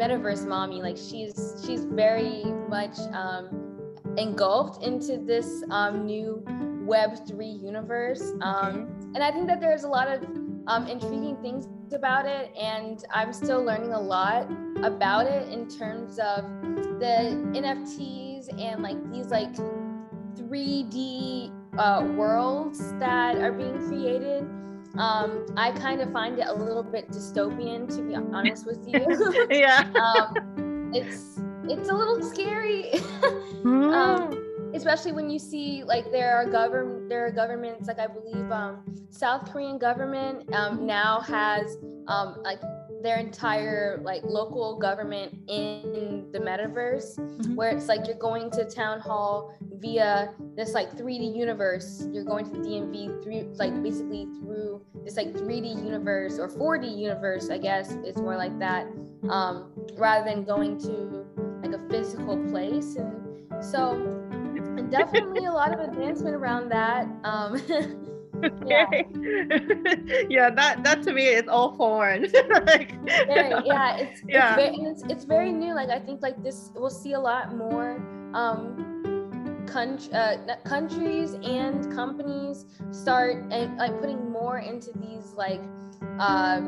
[0.00, 0.80] metaverse mommy.
[0.80, 3.76] Like she's, she's very much um,
[4.16, 6.42] engulfed into this um, new
[6.86, 8.32] Web3 universe.
[8.40, 10.24] Um, and I think that there's a lot of
[10.66, 12.50] um, intriguing things about it.
[12.56, 14.50] And I'm still learning a lot
[14.82, 16.44] about it in terms of
[16.98, 19.54] the NFTs and like these like
[20.36, 24.48] 3D uh, worlds that are being created.
[24.98, 29.46] Um, I kind of find it a little bit dystopian, to be honest with you.
[29.50, 29.90] yeah.
[29.94, 32.90] um, it's it's a little scary,
[33.62, 33.94] mm.
[33.94, 38.50] um, especially when you see like there are government there are governments like I believe
[38.50, 41.78] um, South Korean government um, now has
[42.08, 42.60] um, like
[43.02, 47.54] their entire like local government in the metaverse mm-hmm.
[47.54, 52.44] where it's like you're going to town hall via this like 3d universe you're going
[52.44, 57.58] to the dmv through like basically through this like 3d universe or 4d universe i
[57.58, 58.86] guess it's more like that
[59.28, 61.24] um, rather than going to
[61.62, 63.96] like a physical place and so
[64.90, 67.60] definitely a lot of advancement around that um,
[68.66, 68.86] yeah.
[70.28, 72.22] yeah, that that to me is all foreign.
[72.66, 74.56] like, very, yeah, it's yeah.
[74.56, 75.74] It's very, it's, it's very new.
[75.74, 77.96] Like I think like this, we'll see a lot more
[78.34, 85.60] um, country, uh, countries and companies start and like putting more into these like
[86.18, 86.60] uh,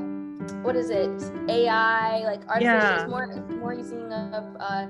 [0.63, 1.11] what is it
[1.49, 3.07] AI like artificial yeah.
[3.09, 3.27] more
[3.61, 4.87] more using of uh,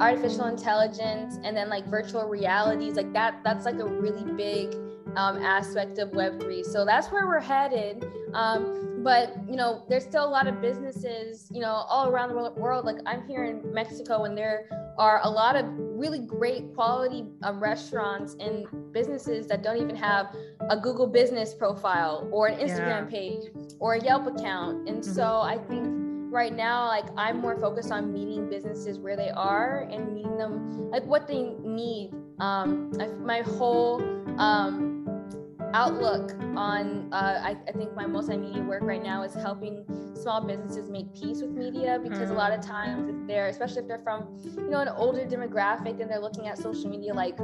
[0.00, 4.74] artificial intelligence and then like virtual realities like that that's like a really big
[5.16, 6.64] um, aspect of Web3.
[6.64, 8.04] So that's where we're headed.
[8.32, 12.60] Um, but, you know, there's still a lot of businesses, you know, all around the
[12.60, 12.84] world.
[12.84, 17.60] Like I'm here in Mexico and there are a lot of really great quality um,
[17.60, 20.34] restaurants and businesses that don't even have
[20.68, 23.18] a Google business profile or an Instagram yeah.
[23.18, 23.48] page
[23.78, 24.88] or a Yelp account.
[24.88, 25.12] And mm-hmm.
[25.12, 25.99] so I think
[26.30, 30.70] right now like i'm more focused on meeting businesses where they are and meeting them
[30.90, 32.12] like what they need.
[32.38, 34.00] Um I, my whole
[34.38, 34.96] um
[35.72, 40.90] outlook on uh, I, I, think my multimedia work right now is helping small businesses
[40.90, 42.32] make peace with media because mm.
[42.32, 46.00] a lot of times if they're especially if they're from you know an older demographic
[46.00, 47.38] and they're looking at social media like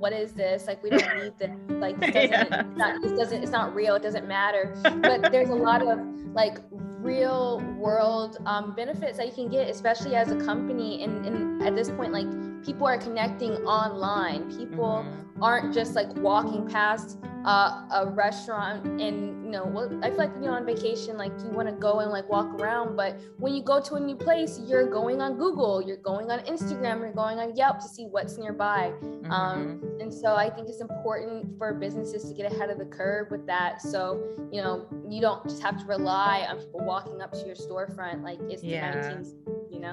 [0.00, 0.66] what is this?
[0.66, 1.50] Like we don't need this.
[1.68, 2.60] Like this doesn't, yeah.
[2.60, 3.94] it's not, this doesn't it's not real.
[3.94, 4.74] It doesn't matter.
[5.00, 5.98] But there's a lot of
[6.32, 6.58] like
[7.00, 11.74] real world um, benefits that you can get especially as a company and, and at
[11.74, 12.26] this point like
[12.64, 19.45] people are connecting online people mm-hmm aren't just like walking past uh, a restaurant and
[19.45, 21.99] you know well, i feel like when you're on vacation like you want to go
[21.99, 25.37] and like walk around but when you go to a new place you're going on
[25.37, 29.31] google you're going on instagram you're going on yelp to see what's nearby mm-hmm.
[29.31, 33.29] um, and so i think it's important for businesses to get ahead of the curve
[33.29, 34.19] with that so
[34.51, 38.23] you know you don't just have to rely on people walking up to your storefront
[38.23, 38.91] like it's yeah.
[38.91, 39.33] the 19th
[39.69, 39.91] you know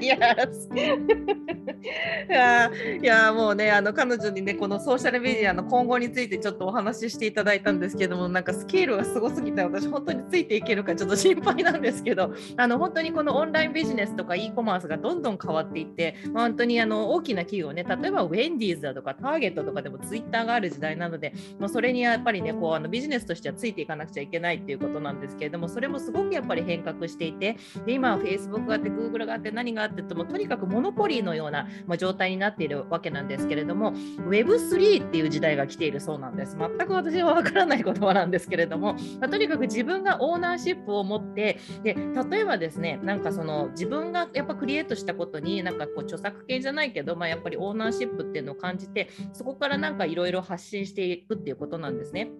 [0.00, 0.68] yes
[2.28, 33.93] いやいやもうねあの彼 女にねこのソーシャルメディアの今後についてちょっとお話ししていただいたんですけどもなんかスケールがすごすぎて私本当についていけるかちょっと心配なんですけどあの本当にこのオンラインビジネスとか e コマースがどんどん変わっていって、まあ、本当にあの大きな企業ね例えばウェンディーズだとかターゲットとかでもツイッターがある時代なので、まあ、それにやっぱりねこうあのビジネスとしてはついていかなくちゃいけないっていうことなんですけれどもそれもすごくやっぱり変革していてで今は Facebook があって Google があって何があってともとにかくモノポリーのような、まあ、状態になっているわけなんですけれども
[34.27, 36.57] Web3 っていう時代が来ているそうなんです。
[36.57, 41.95] 全く私は分からない言葉なんですけれども、まあ、とにかく自分がオーナーシップを持ってで
[42.29, 52.31] 例えばですねなんかその自分がやっぱクリエイトしたことになんかこう著作権じゃないけど、まあ、やっぱりオーナーシップっていうのを感じてそこからなんかいろいろ発信していくっていうことなんですね。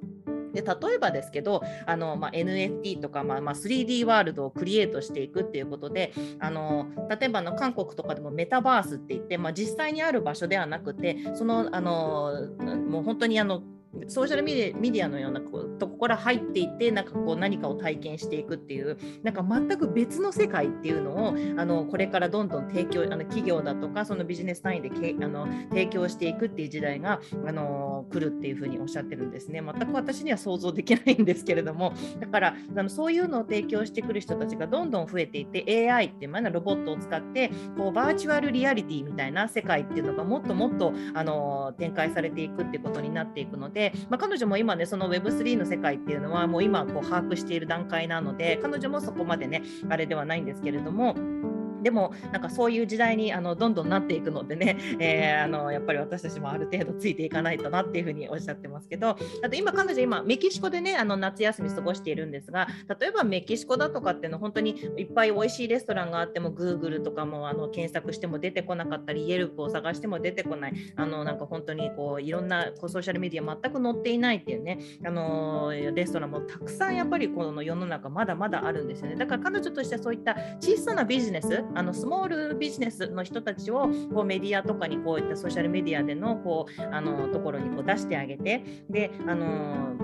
[0.53, 12.49] で例えばですけどあの、まあ、NFT とか、まあまあ、3D ワールドをクリエイトしていくっていうことであの例えばの韓国とかでもメタバースって言って、まあ、実際にある場所ではなくてそのあの
[12.87, 13.63] もう本当にあの
[14.07, 29.61] ソーシャルメディアのようなこうとこから入っていってなんかこう何かを体験していくっていうなんか全く別の世界っていうのをあのこれからどんどん提供あの企業だとかそのビジネス単位でけあの提供していくっていう時代があの来るっていうふうにおっしゃってるんですね。
[29.61, 31.93] 全く私には想像できないんですけれども。
[32.19, 51.52] だからあのそういうのを提供してくる人たちがどんどん増えていて AI っていうロボットを使ってこうバーチュアルリアリティみたいな世界っていうのがもっともっとあの展開されていくっていうことになっていくので、でまあ、彼女も今ねその Web3 の世界っていうのはもう今こう把握している段階なので彼女もそこまでねあれではないんですけれども。
[51.83, 59.09] でもなんかそういう時代にあのどんどんなっていくのでね、 えー、あのやっぱり私たちもある程度ついていかないとなっていうふうにおっしゃってますけど
[59.43, 62.67] あと今彼女今メキシコでねあの夏休み過ごしているんですが
[62.99, 70.73] 例えばメキシコだとかっていうのは本当にいっぱい美味しいレストランがあっても Google とかもあの検索しても出てこなかったり Yelp を探しても出てこない。
[70.95, 79.15] あのなんか本当にこういろんなソーシャルメディア全く載っていないっていうねあのレストランもたくさんやっぱりこの世の中まだまだあるんですよね。
[79.15, 89.45] だから彼女としてはそういった小さなビジネスあのスモールビジネスの人たちをこうメディアとかにこういったソーシャルメディアでのこうあのところにこう出してあげてであの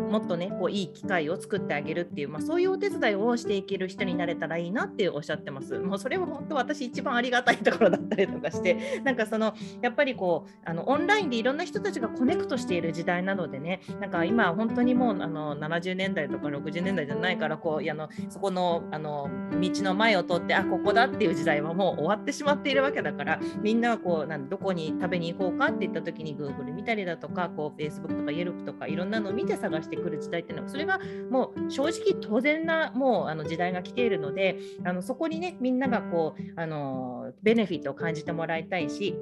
[0.10, 5.78] もっとねこういい機会を作ってあげるっていう、まあ、そういうお手伝いをしていける人になれたらいいなっておっしゃってます。
[5.80, 31.00] もうそれは本当私一番ありがたいところだったりとかしてなんかそのやっぱりこうあのオンラインでいろんな人たちがコネクトしている時代なのでねなんか今本当にもうあの70年代とか60年代じゃないからこういやのそこのあの道の前を通ってあここだっていう時代はもう終わってしまっているわけだからみんなはこうなんどこに食べに行こうかって言った時に Google 見たりだとかこう Facebook とか Yelp とかいろんなのを見て探してくる時代っていうのはそれは
[31.30, 39.16] もう正直当然なもうあの時代が来ているのであのそこにねみんながこうあのベネフィットを感じてもらいたいし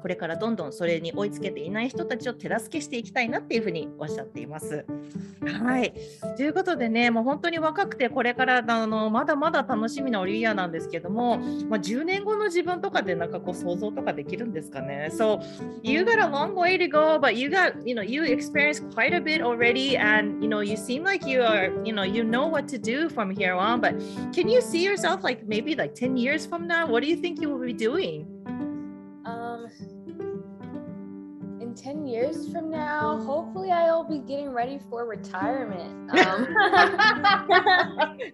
[0.00, 4.84] これからどんどんそれに追いつけていない人たちを手助けしていきたいなっていうふうにおっしゃっています。
[5.62, 5.94] はい、
[6.36, 11.38] ということでねもう本当に若くてこれからあのまだまだ楽しみなオリビアなんですけども、
[11.68, 15.08] まあ、10年後の自分とかでなんかこう想像とかできるんですかね。
[15.10, 15.40] So
[15.82, 19.14] you got a long way to go, but you got you know you experienced quite
[19.14, 22.48] a bit already, and you know you seem like you are you know you know
[22.48, 23.80] what to do from here on.
[23.80, 23.94] But
[24.32, 26.86] can you see yourself like maybe like 10 years from now?
[26.86, 28.37] What do you think you will be doing?
[29.58, 29.70] Um,
[31.60, 35.94] in 10 years from now, hopefully I'll be getting ready for retirement.
[36.18, 36.46] Um,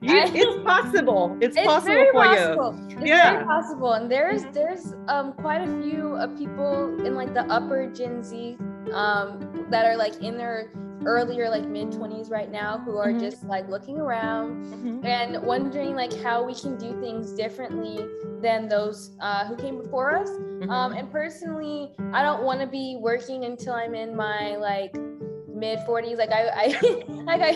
[0.01, 1.37] you, it's possible.
[1.41, 2.79] It's, it's possible very for possible.
[2.89, 2.97] you.
[2.99, 3.33] It's Yeah.
[3.33, 3.93] very possible.
[3.95, 8.57] And there's there's um quite a few uh, people in like the upper Gen Z
[8.93, 10.71] um that are like in their
[11.07, 13.21] earlier like mid 20s right now who are Mhm.
[13.21, 15.05] just like looking around Mhm.
[15.05, 18.07] and wondering like how we can do things differently
[18.41, 20.99] than those uh, who came before us um, Mhm.
[20.99, 24.95] and personally i don't want to be working until i'm in my like
[25.49, 26.67] mid 40s like i i
[27.31, 27.53] like i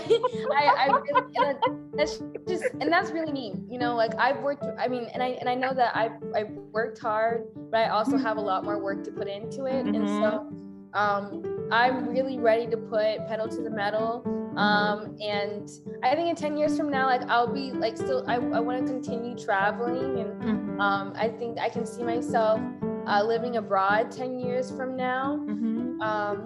[0.57, 1.59] i, I really, and
[1.99, 5.29] that's just and that's really me you know like i've worked i mean and i
[5.41, 8.79] and i know that i've i've worked hard but i also have a lot more
[8.79, 10.47] work to put into it and so
[10.95, 11.43] um
[11.73, 14.23] i'm really ready to put pedal to the metal
[14.57, 15.71] um and
[16.03, 18.85] i think in 10 years from now like i'll be like still i, I want
[18.87, 20.81] to continue traveling and Mhm.
[20.81, 22.61] um, I think I can see myself
[23.09, 25.41] uh, living abroad 10 years from now.
[25.49, 26.01] Mhm.
[26.01, 26.39] Um,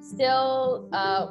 [0.00, 1.28] still, uh,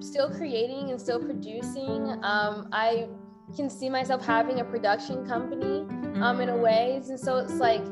[0.00, 2.00] still creating and still producing.
[2.22, 3.08] Um, I
[3.56, 5.84] can see myself having a production company
[6.22, 7.10] um, in a ways.
[7.10, 7.82] And so it's like,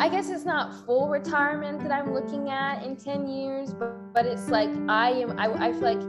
[0.00, 4.26] I guess it's not full retirement that I'm looking at in 10 years, but, but
[4.26, 6.00] it's like I am, I, I feel like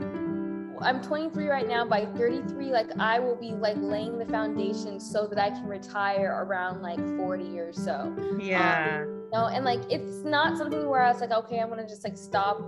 [0.82, 1.84] I'm 23 right now.
[1.84, 6.44] By 33, like I will be like laying the foundation so that I can retire
[6.46, 7.92] around like 40 or so.
[7.94, 9.04] Um, yeah.
[9.32, 12.16] No, and like it's not something where I was like, okay, I'm gonna just like
[12.16, 12.62] stop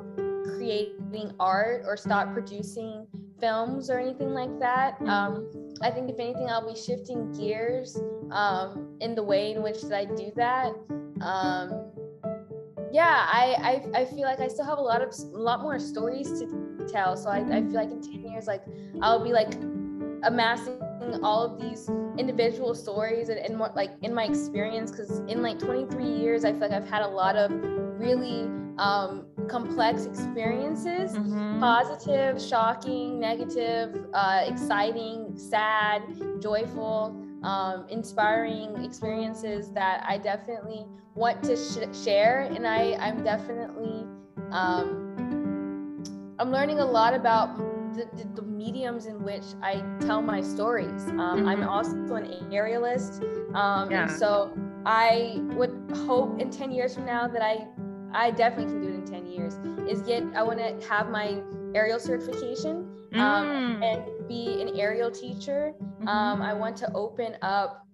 [0.44, 3.06] creating art or stop producing
[3.42, 4.96] films or anything like that.
[5.02, 5.50] Um,
[5.82, 7.98] I think if anything, I'll be shifting gears
[8.30, 10.72] um, in the way in which that I do that.
[11.20, 11.90] Um,
[12.92, 15.78] yeah, I, I I feel like I still have a lot of a lot more
[15.78, 16.46] stories to
[16.90, 17.16] tell.
[17.16, 18.62] So I, I feel like in 10 years, like
[19.00, 19.54] I'll be like
[20.22, 20.78] amassing
[21.22, 21.88] all of these
[22.18, 26.52] individual stories and, and more like in my experience because in like 23 years i
[26.52, 27.50] feel like i've had a lot of
[27.98, 31.60] really um, complex experiences Mhm.
[31.60, 36.02] positive shocking negative uh, exciting sad
[36.40, 44.06] joyful um, inspiring experiences that i definitely want to sh- share and i i'm definitely
[44.50, 47.56] um, i'm learning a lot about
[47.94, 51.06] the, the, the mediums in which I tell my stories.
[51.08, 51.68] Um, I'm Mhm.
[51.68, 53.20] also an aerialist,
[53.54, 54.04] um, Yeah.
[54.04, 54.50] and so
[54.86, 55.74] I would
[56.06, 57.66] hope in 10 years from now that I
[58.14, 59.54] I definitely can do it in 10 years
[59.88, 61.42] is get I want to have my
[61.74, 63.82] aerial certification um, mm.
[63.82, 65.74] and be an aerial teacher.
[65.82, 66.08] Mm-hmm.
[66.08, 67.86] Um, I want to open up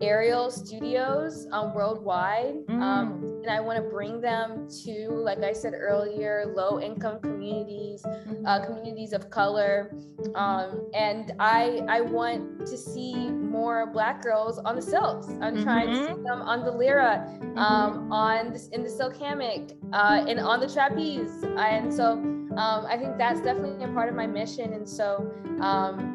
[0.00, 2.56] aerial studios um, worldwide.
[2.68, 3.42] Um, mm.
[3.42, 8.46] and I want to bring them to, like I said earlier, low income communities, mm-hmm.
[8.46, 9.94] uh, communities of color.
[10.34, 15.28] Um, and I, I want to see more Black girls on the silks.
[15.28, 15.62] I'm mm-hmm.
[15.62, 16.22] trying to see mm-hmm.
[16.24, 17.58] them on the lyra, mm-hmm.
[17.58, 21.44] um, on the, in the silk hammock, uh, and on the trapeze.
[21.56, 24.72] And so um, I think that's definitely a part of my mission.
[24.74, 25.30] And so,
[25.60, 26.13] um,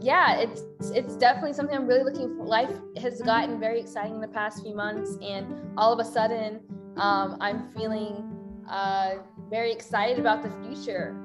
[0.00, 0.62] yeah, it's
[0.94, 2.44] it's definitely something I'm really looking for.
[2.44, 5.46] Life has gotten very exciting in the past few months, and
[5.76, 6.60] all of a sudden,
[6.96, 8.24] um, I'm feeling
[8.70, 9.16] uh,
[9.50, 11.16] very excited about the future.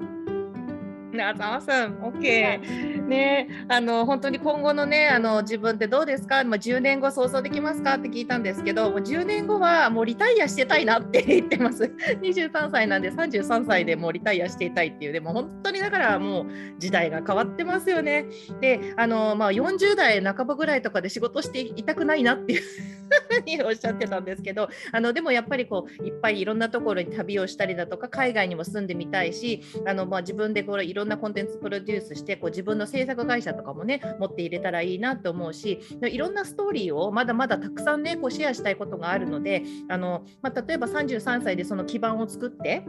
[1.14, 2.00] That's awesome.
[2.00, 3.04] Okay.
[3.06, 7.94] ね、あの本当に今後のね、あの自分ってどうですか、まあ、10年後想像できますか？
[7.94, 11.84] って聞いたんですけど、もう10年後はもうリタイアしてたいなって 言ってます。
[12.22, 16.46] 23歳なんで33歳でもうリタイアしていたいっていう、でも本当にだからもう
[16.78, 18.26] 時代が変わってますよね。
[18.60, 42.84] で、あのまあ、40代半ばぐらいとかで仕事していたくないなっていうふうにおっしゃってたんですけど、あのでもやっぱりこういっぱいいろんなところに旅をしたりだとか、海外にも住んでみたいし、あのまあ、自分でこれいろんなコンテンツプロデュースしてこう自分の制作会社とかもね持って入れたらいいなと思うしいろんなストーリーをまだまだたくさんねこうシェアしたいことがあるのであの、まあ、例えば33歳でその基盤を作って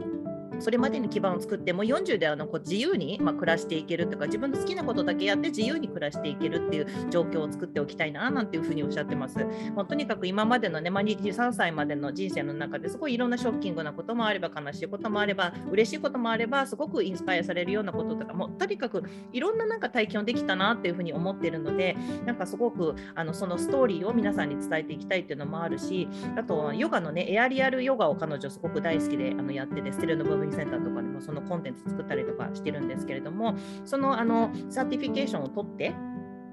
[0.58, 9.38] それまでに基盤を作ってもう40であのこう自由に、まあ、暮らしていけるとか自分の好きなことだけやって自由に暮らしていけるっていう状況を作っておきたいななんていうふうにおっしゃってます。
[9.74, 35.94] もうとにかく今までのね、まあ、23歳までの人生の中ですごいいろんなショッキングなこともあれば悲しいこともあれば嬉しいこともあればすごくインスパイアされるようなこととかもとにかくいろんななんか体験をできたなっていうふうに思ってるのでなんかすごくあのそのストーリーを皆さんに伝えていきたいっていうのもあるしあとヨガのねエアリアルヨガを彼女すごく大好きであのやっててステレノブービンセンターとかでもそのコンテンツ作ったりとかしてるんですけれどもそのあのサーティフィケーションを取って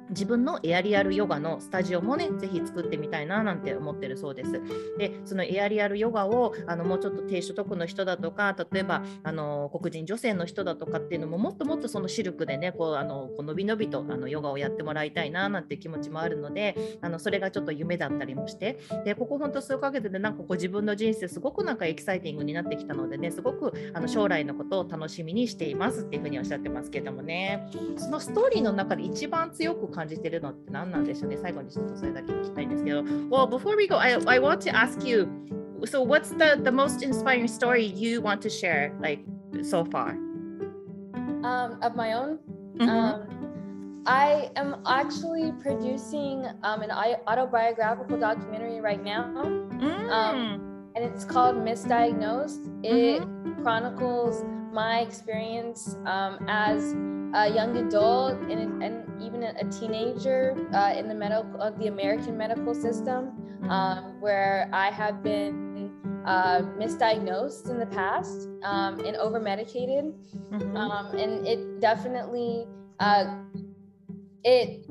[0.09, 4.61] 自分のエアリアルヨガのスタジオもね、ぜひ作ってみたいななんて思ってるそうです。
[4.97, 31.36] で、そのエアリアルヨガをあのもうちょっと低所得の人だとか、例えばあの黒人女性の人だとかっていうのももっともっとそのシルクでね、こうあのこうのびのびとあのヨガをやってもらいたいななんて気持ちもあるので、あのそれがちょっと夢だったりもして、でここ本当数ヶ月でなんかこう自分の人生すごくなんかエキサイティングになってきたのでね、すごくあの将来のことを楽しみにしていますっていうふうにおっしゃってますけどもね、そのストーリーの中で一番強く感じてるのって何なんでしょうね。
[31.36, 33.02] 最後にちょっとそれだけ聞きたいんですけど。
[33.02, 35.28] Well, before we go, I, I want to ask you,
[35.84, 39.20] so what's the, the most inspiring story you want to share, like,
[39.62, 40.16] so far?
[41.42, 42.38] Um, of my own?
[42.78, 42.88] Mm-hmm.
[42.88, 43.38] Um,
[44.06, 46.90] I am actually producing um, an
[47.26, 49.24] autobiographical documentary right now.
[49.34, 50.10] Mm.
[50.10, 52.66] Um, and it's called Misdiagnosed.
[52.82, 53.62] It mm-hmm.
[53.62, 56.94] chronicles my experience um, as
[57.33, 62.37] a young adult and, and even a, teenager uh, in the medical of the American
[62.37, 63.31] medical system,
[63.69, 65.91] um, where I have been
[66.25, 70.13] uh, misdiagnosed in the past um, and over medicated,
[70.51, 70.77] mm-hmm.
[70.77, 72.67] um, and it definitely
[72.99, 73.35] uh,
[74.43, 74.85] it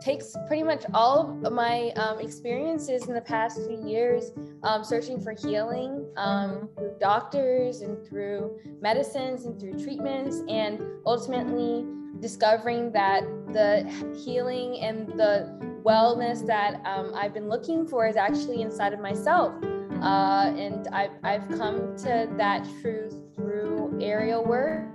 [0.00, 4.32] takes pretty much all of my um, experiences in the past few years
[4.62, 11.84] um, searching for healing um, through doctors and through medicines and through treatments, and ultimately
[12.20, 13.22] discovering that
[13.52, 13.84] the
[14.24, 19.54] healing and the wellness that um, I've been looking for is actually inside of myself.
[20.02, 24.86] Uh, and I've, I've come to that truth through aerial work,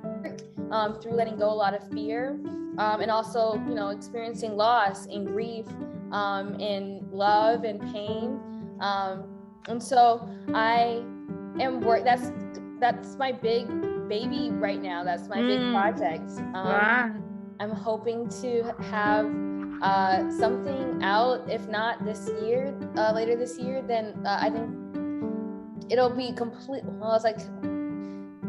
[0.71, 2.39] um, through letting go a lot of fear,
[2.77, 5.65] um, and also, you know, experiencing loss and grief
[6.11, 8.39] um, and love and pain.
[8.79, 9.25] Um,
[9.67, 11.03] and so I
[11.59, 12.03] am work.
[12.03, 12.31] That's
[12.79, 13.67] that's my big
[14.09, 15.03] baby right now.
[15.03, 15.47] That's my mm.
[15.47, 16.29] big project.
[16.39, 17.15] Um, wow.
[17.59, 19.25] I'm hoping to have
[19.81, 21.49] uh, something out.
[21.49, 24.69] If not this year, uh, later this year, then uh, I think
[25.89, 26.83] it'll be complete.
[26.83, 27.39] Well, it's like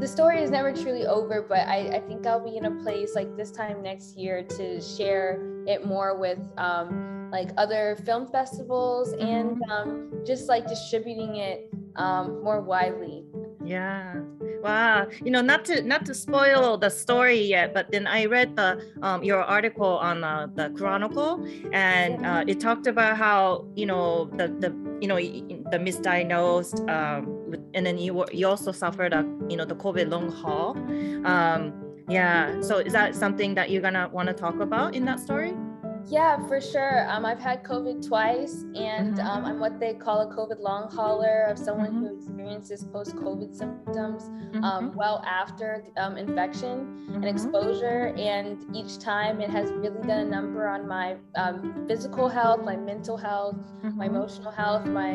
[0.01, 3.15] the story is never truly over, but I, I think I'll be in a place
[3.15, 9.13] like this time next year to share it more with um, like other film festivals
[9.13, 9.71] and mm-hmm.
[9.71, 13.25] um, just like distributing it um, more widely.
[13.65, 14.21] Yeah.
[14.63, 15.09] Wow.
[15.23, 18.81] You know, not to not to spoil the story yet, but then I read the
[19.03, 24.27] um, your article on uh, the Chronicle, and uh, it talked about how you know
[24.37, 27.29] the the you know the misdiagnosed, um,
[27.75, 30.77] and then you you also suffered a you know the COVID long haul.
[31.27, 31.73] Um,
[32.09, 32.61] yeah.
[32.61, 35.55] So is that something that you're gonna want to talk about in that story?
[36.07, 37.09] Yeah, for sure.
[37.11, 39.25] Um, I've had COVID twice, and Mhm.
[39.25, 42.01] um, I'm what they call a COVID long hauler of someone Mhm.
[42.01, 44.63] who experiences post COVID symptoms Mhm.
[44.63, 46.77] um, well after um, infection
[47.15, 47.33] and Mhm.
[47.35, 48.13] exposure.
[48.19, 52.77] And each time it has really done a number on my um, physical health, my
[52.77, 54.11] mental health, my Mhm.
[54.13, 55.13] emotional health, my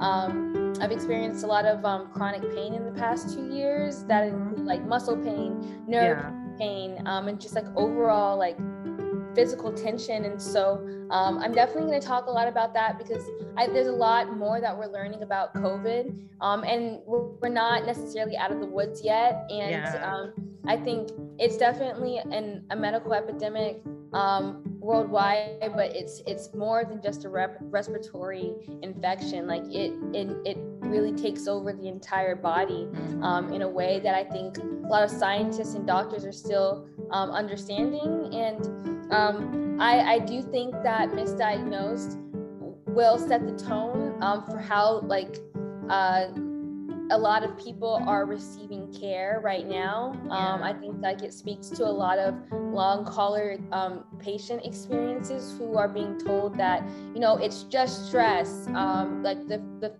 [0.00, 4.26] um, I've experienced a lot of um, chronic pain in the past two years that
[4.26, 6.56] include like muscle pain, nerve Yeah.
[6.58, 8.58] pain, um, and just like overall like
[9.34, 10.24] physical tension.
[10.24, 13.24] And so um, I'm definitely going to talk a lot about that because
[13.56, 18.36] I, there's a lot more that we're learning about COVID, um, and we're, not necessarily
[18.36, 19.44] out of the woods yet.
[19.50, 20.12] And Yeah.
[20.14, 20.32] um,
[20.68, 23.82] I think it's definitely an, a medical epidemic
[24.12, 29.46] um, worldwide, but it's it's more than just a rep- respiratory infection.
[29.48, 33.22] Like it, it it really takes over the entire body Mhm.
[33.24, 36.86] um, in a way that I think a lot of scientists and doctors are still
[37.10, 38.32] um, understanding.
[38.34, 42.16] And um, I, I do think that misdiagnosed
[42.86, 45.38] will set the tone um, for how like
[45.88, 46.28] uh,
[47.10, 50.12] a lot of people are receiving care right now.
[50.30, 55.54] Um, I think like it speaks to a lot of long hauler um, patient experiences
[55.58, 59.92] who are being told that you know it's just stress, um, like the the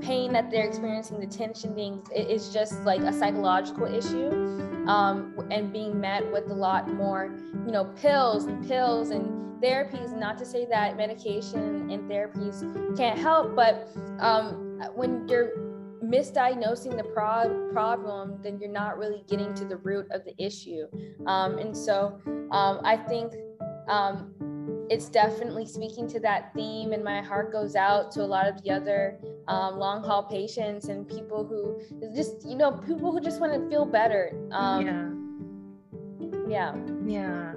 [0.00, 4.30] pain that they're experiencing, the tension being it is just like a psychological issue,
[4.88, 7.30] um, and being met with a lot more
[7.66, 10.16] you know pills and pills and therapies.
[10.16, 15.67] Not to say that medication and therapies can't help, but um, when you're
[16.08, 20.86] misdiagnosing the pro- problem, then you're not really getting to the root of the issue.
[21.26, 22.18] Um, and so
[22.50, 23.34] um, I think
[23.88, 24.34] um,
[24.90, 28.62] it's definitely speaking to that theme, and my heart goes out to a lot of
[28.62, 29.18] the other
[29.48, 31.80] um, long haul patients and people who
[32.14, 34.32] just, you know, people who just want to feel better.
[34.50, 34.86] Um,
[36.48, 36.74] Yeah.
[37.06, 37.52] yeah.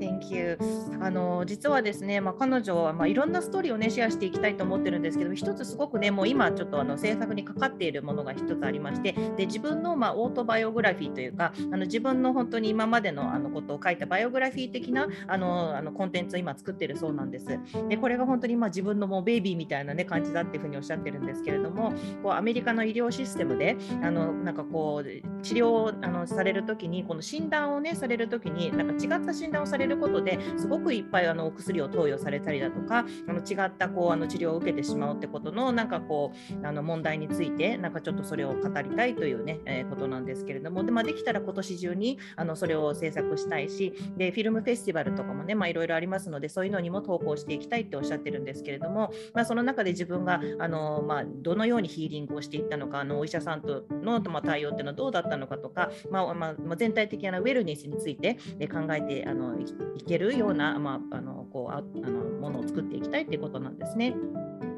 [0.00, 0.58] Thank you.
[1.00, 17.58] あの実はですね、まあ、彼女は、まあ、いろんなストーリーをねシェアしていきたいと思ってるんですけど一つすごくねもう今ちょっとあの制作にかかっているものが一つありましてで自分の、まあ、オートバイオグラフィーというかあの自分の本当に今までのあのことを書いたバイオグラフィー的なあのあのコンテンツを今作ってるそうなんです。
[17.88, 21.92] でこれが本当にまあ自分のもうベイビーみたいな、ね、感じだっていうふうにおっしゃってるんですけれども
[22.22, 36.32] こうアメリカの医療システムであのなんかこう治療をあのされるときにこの診断をねされるときになんか違った診断をされることですごくいっぱいあのお薬を投与されたりだとかあの違ったこうあの治療を受けてしまうってことのなんかこ
[36.62, 59.64] うあの問題についてなんかちょっとそれを語りたいというね、えーことなんですけれどもで,、まあ、できたら今年中にあのそれを制作したいしでフィルムフェスティバルとかもねいろいろありますのでそういうのにも投稿していきたいっておっしゃってるんですけれども、まあ、その中で自分があの、まあ、どのようにヒーリングをしていったのかあのお医者さんとの、まあ、対応っていうのはどうだったのかとか、まあまあ、全体的なウェルネスについてえ考えてあのい
[59.98, 64.14] いけるような、まあ、あのこうああのものを作っていきたいということなんですね。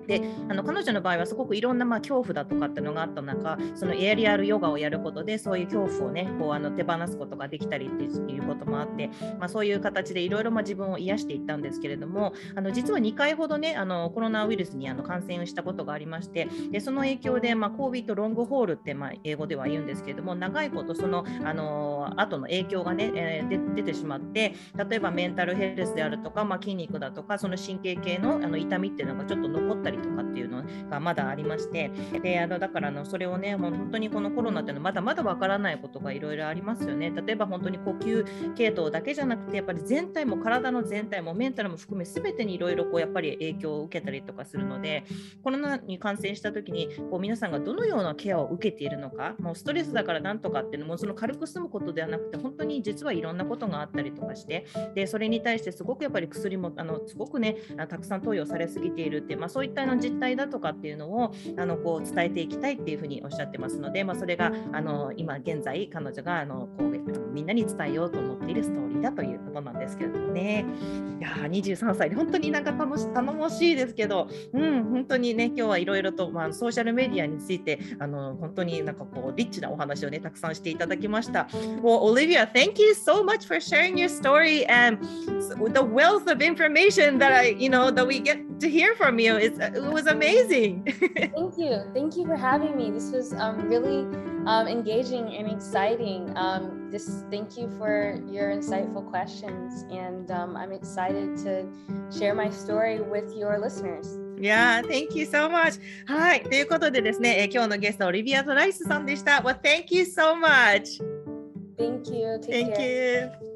[0.06, 9.08] であの彼女の場合はすごくいろんなまあ恐怖だとかっていうのがあった中そのエアリアルヨガをやることでそういう恐怖をねこうあの手放すことができたりっていうこともあって、
[9.38, 31.90] まあ、そういう形でいろいろまあ自分を癒していったんですけれどもあの実は2回ほどねあのコロナウイルスにあの感染をしたことがありましてでその影響で、まあ、COVID ロングホールってまあ英語では言うんですけれども長いことそのあの後の影響がね、えーで出てしまって例えばメンタルヘルスであるとか、まあ、筋肉だとかその神経系のあの痛みっていうのがちょっと残ったりとかっていうのがまだありまして
[32.22, 37.10] であのだからあのそれをねもう本当にこのコロナっていうのはまだまだわからないことがいろいろありますよね。
[37.10, 45.04] 例えば本当に呼吸系統だけじゃなくてやっぱり全体も体の全体もメンタルも含め全てにいろいろこうやっぱり影響を受けたりとかするので
[45.42, 70.64] コロナに感染した時にこう皆さんがどのようなケアを受けているのかもうストレスだからなんとかっていうのもその軽く済むことではなくて本当に実はいろんなことがあったりとかしてでそれに対してすごくやっぱり薬もあのすごくねたくさん投与されすぎているっていう、まあ、そういったの実態だとかっていうのをあのこう伝えていきたいっていうふうにおっしゃってますので、まあ、それがあの今現在彼女があのこうみんなに伝えようと思っているストーリーだということなんですけれどもね
[71.18, 81.48] いや23歳で本当になんか楽し頼もしいですけど、うん、本当にね今日はいろいろと、まあ、ソーシャルメディアについてあの本当になんかこうリッチなお話をねたくさんしていただきました。
[81.82, 84.98] Well, Olivia, thank you so much for sharing your story and
[85.72, 89.35] the wealth of information that I, you know, that we get to hear from you.
[89.35, 90.83] It's, it was amazing.
[91.35, 91.83] Thank you.
[91.93, 92.91] Thank you for having me.
[92.91, 94.05] This was um, really
[94.45, 96.31] um, engaging and exciting.
[96.35, 99.85] Um, this, thank you for your insightful questions.
[99.91, 101.65] And um, I'm excited to
[102.11, 104.17] share my story with your listeners.
[104.39, 105.79] Yeah, thank you so much.
[106.07, 109.41] はい、ということでですね、えー今日のゲスト、オリビア・トライスさんでした。
[109.43, 110.99] Well, thank you so much.
[111.77, 112.39] Thank you.
[112.39, 113.31] Take Thank care.
[113.39, 113.54] you.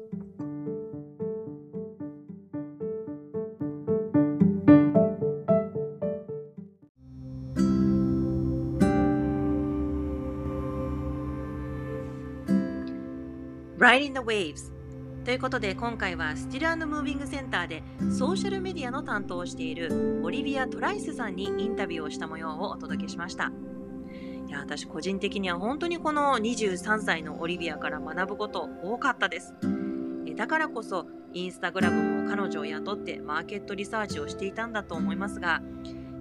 [13.91, 14.71] Riding the Waves
[15.25, 23.51] ということで今回はスティルムービングセンターでソーシャルメディアの担当をしているオリビア・トライスさんにインタビューをした模様をお届けしました。
[24.47, 29.53] いや私個人的には本当にこの23歳のオリビアから学ぶこと多かったです。
[30.37, 35.61] だからこそインスタグラムも彼女を雇ってマーケットリサーチをしていたんだと思いますが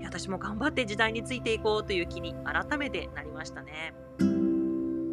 [0.03, 3.95] 私も頑張って時代についていこうという気に改めてなりましたね。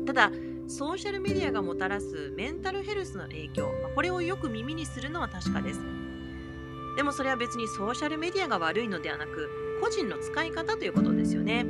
[0.08, 0.32] ただ
[0.68, 3.72] ソーシャルメディアがもたらすメンタルヘルスの影響。
[3.96, 5.80] これをよく耳にするのは確かです。
[6.98, 9.50] でもそれは別にソーシャルメディアが悪いのではなく
[9.82, 11.66] 個人の使い方ということですよね。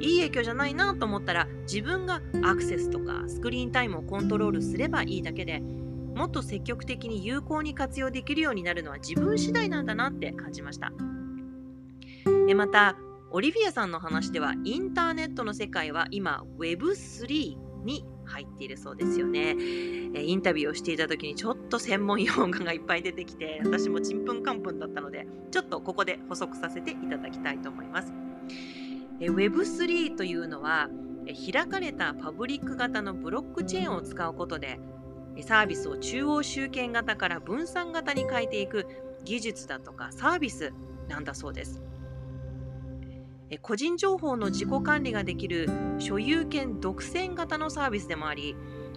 [0.00, 10.92] いい影響じゃないなと思ったら自分がアクセスとかスクリーンタイムをコントロールすればいいだけでもっと積極的に有効に活用できるようになるのは自分次第なんだなって感じました。
[12.48, 12.96] えまた
[13.30, 19.56] オリビアさんの話ではインターネットの世界は今 Web3 に入っているそうですよね。
[20.14, 28.12] えインタビューをしていた時にちょっと専門用語がいっぱい出てきて 私もちんぷんかんぷんだったのでちょっとここで補足させていただきたいと思います。
[29.20, 30.88] え Web3 というのは
[31.52, 34.78] 開かれたパブリック型のブロックチェーンを使うことで
[35.42, 38.86] サービスを中央集権型から分散型に変えていく
[39.24, 40.72] 技術だとかサービス
[41.08, 41.82] なんだそうです。
[43.62, 45.68] 個人情報の自己管理ができる
[45.98, 48.56] 所有権独占型のサービスでもあり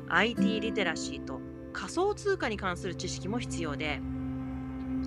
[0.10, 1.42] IT リテラシーと
[1.74, 4.00] 仮想通貨に関する知識も必要で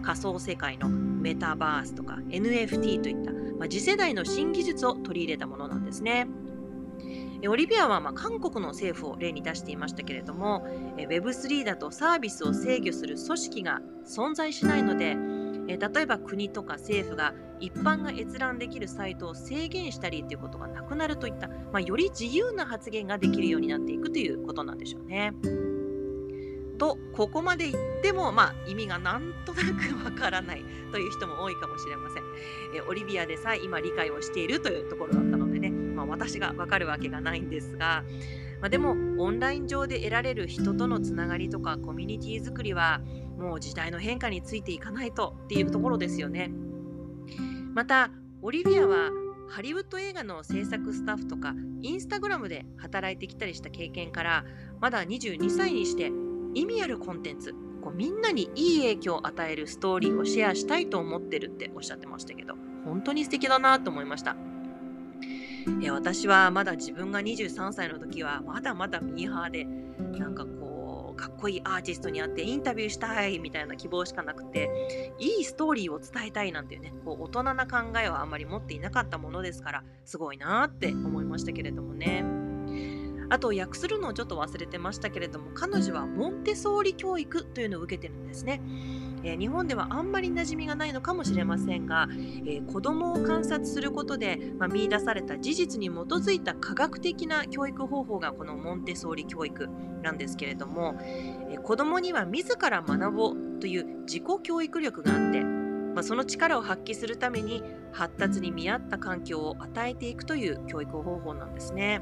[0.02, 6.26] 仮想世界のメタバースとか NFT といった、まあ、次世代の新技術を取り入れたものなんですね。
[7.48, 10.66] オリビアはま韓国の政府を例に出していましたけれども
[10.98, 15.16] Web3 だとサービスを制御する組織が存在しないので
[15.70, 25.32] え例えば国とか政府が一般が閲覧できるサイトを制限したりということがなくなるといった、まあ、より自由な発言ができるようになっていくということなんでしょうね。
[26.76, 32.22] とここまで言っても、まあ、意味がなんとなくわからないという人も多いかもしれません。
[32.74, 38.02] えオリビアでさえ今理解をしているというところだったのでね、まあ、私がわかるわけがないんですが、
[38.60, 43.00] まあ、でもオンライン上で得られる人とのつながりとかコミュニティ作りは
[43.38, 46.50] もう時代の変化についていかないとっていうところですよね。
[47.74, 48.10] また
[48.42, 49.10] オリビアは
[49.48, 54.44] ハリウッド映画の制作スタッフとかインスタグラムで働いてきたりした経験から
[54.80, 56.12] まだ22歳にして
[56.54, 62.54] 意味あるコンテンツこうみんなにいい影響を与えるストーリーをシェアしたいと思ってるっておっしゃってましたけど
[62.84, 64.36] 本当に素敵だなと思いました。
[65.82, 69.64] え私はまだ自分が23歳の時はまだまだミーハーで
[70.18, 82.24] なんかこうかっこいいアーティストに会ってインタビューしたいみたいな希望しかなくていいストーリーを伝えたいなんていうねこう大人な考えはあんまり持っていなかったものですからすごいなって思いましたけれどもね。
[83.32, 88.60] あと訳するのをちょっと忘れてましたけれども彼女はモンテソーリ教育というのを受けてるんですね。
[89.22, 99.68] えー、日本ではあんまり馴染みがないのかもしれませんが、えー、子どもを観察することで、まあ、見出された事実に基づいた科学的な教育方法がこのモンテソーリ教育
[100.02, 112.00] なんですけれども、えー、子どもには自ら学ぼうという自己教育力があって、まあ、その力を発揮するために発達に見合った環境を与えていくという教育方法なんですね。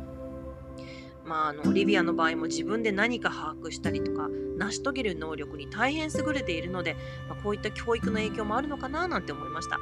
[1.28, 6.96] まあ、あのオリビアの場合も自分で何か把握したりとか成し遂げる能力に大変優れているので、
[7.28, 9.78] まあ、こういった教育の影響もあるのかななんて思いました。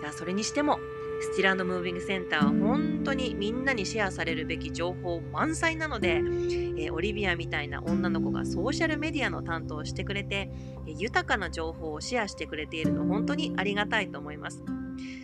[0.00, 0.78] いやそれにしても
[1.20, 10.50] スティランドムービングセンターは本当にみんなにシェアされるべき情報満載なので、えー、オリビアみたいな女の子がソーシャルメディアの担当をしてくれて
[10.86, 14.62] 豊かな情報をシェアしてくれているの本当にありがたいと思います。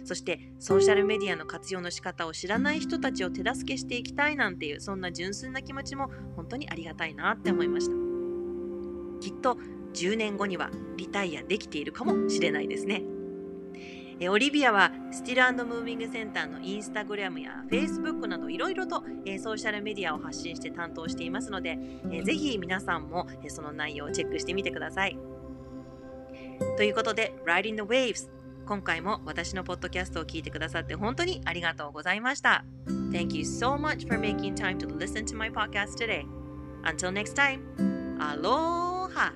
[0.05, 7.93] そしてソーシャルメディアの活用の仕方を知らない人たちを手助けしていきたいなんていうそんな純粋な気持ちも本当にありがたいなって思いました。
[9.21, 9.57] きっと
[9.95, 13.03] 10年後にはリタイアできているかもしれないですね。
[14.21, 21.77] えオリビアはスティルムービングセンターのインスタグラムやフェイスブックなどいろいろと、えソーシャルメディアを発信して担当していますので、
[22.11, 25.19] えぜひ皆さんも、えその内容をチェックしてみてください。
[26.77, 28.31] ということで、Riding the Waves
[28.73, 32.65] 今回も私のポッドキャストを聞いてくださって本当にありがとうございました。
[33.11, 36.25] Thank you so much for making time to listen to my podcast today.
[36.83, 37.61] Until next time,
[38.19, 39.35] aloha!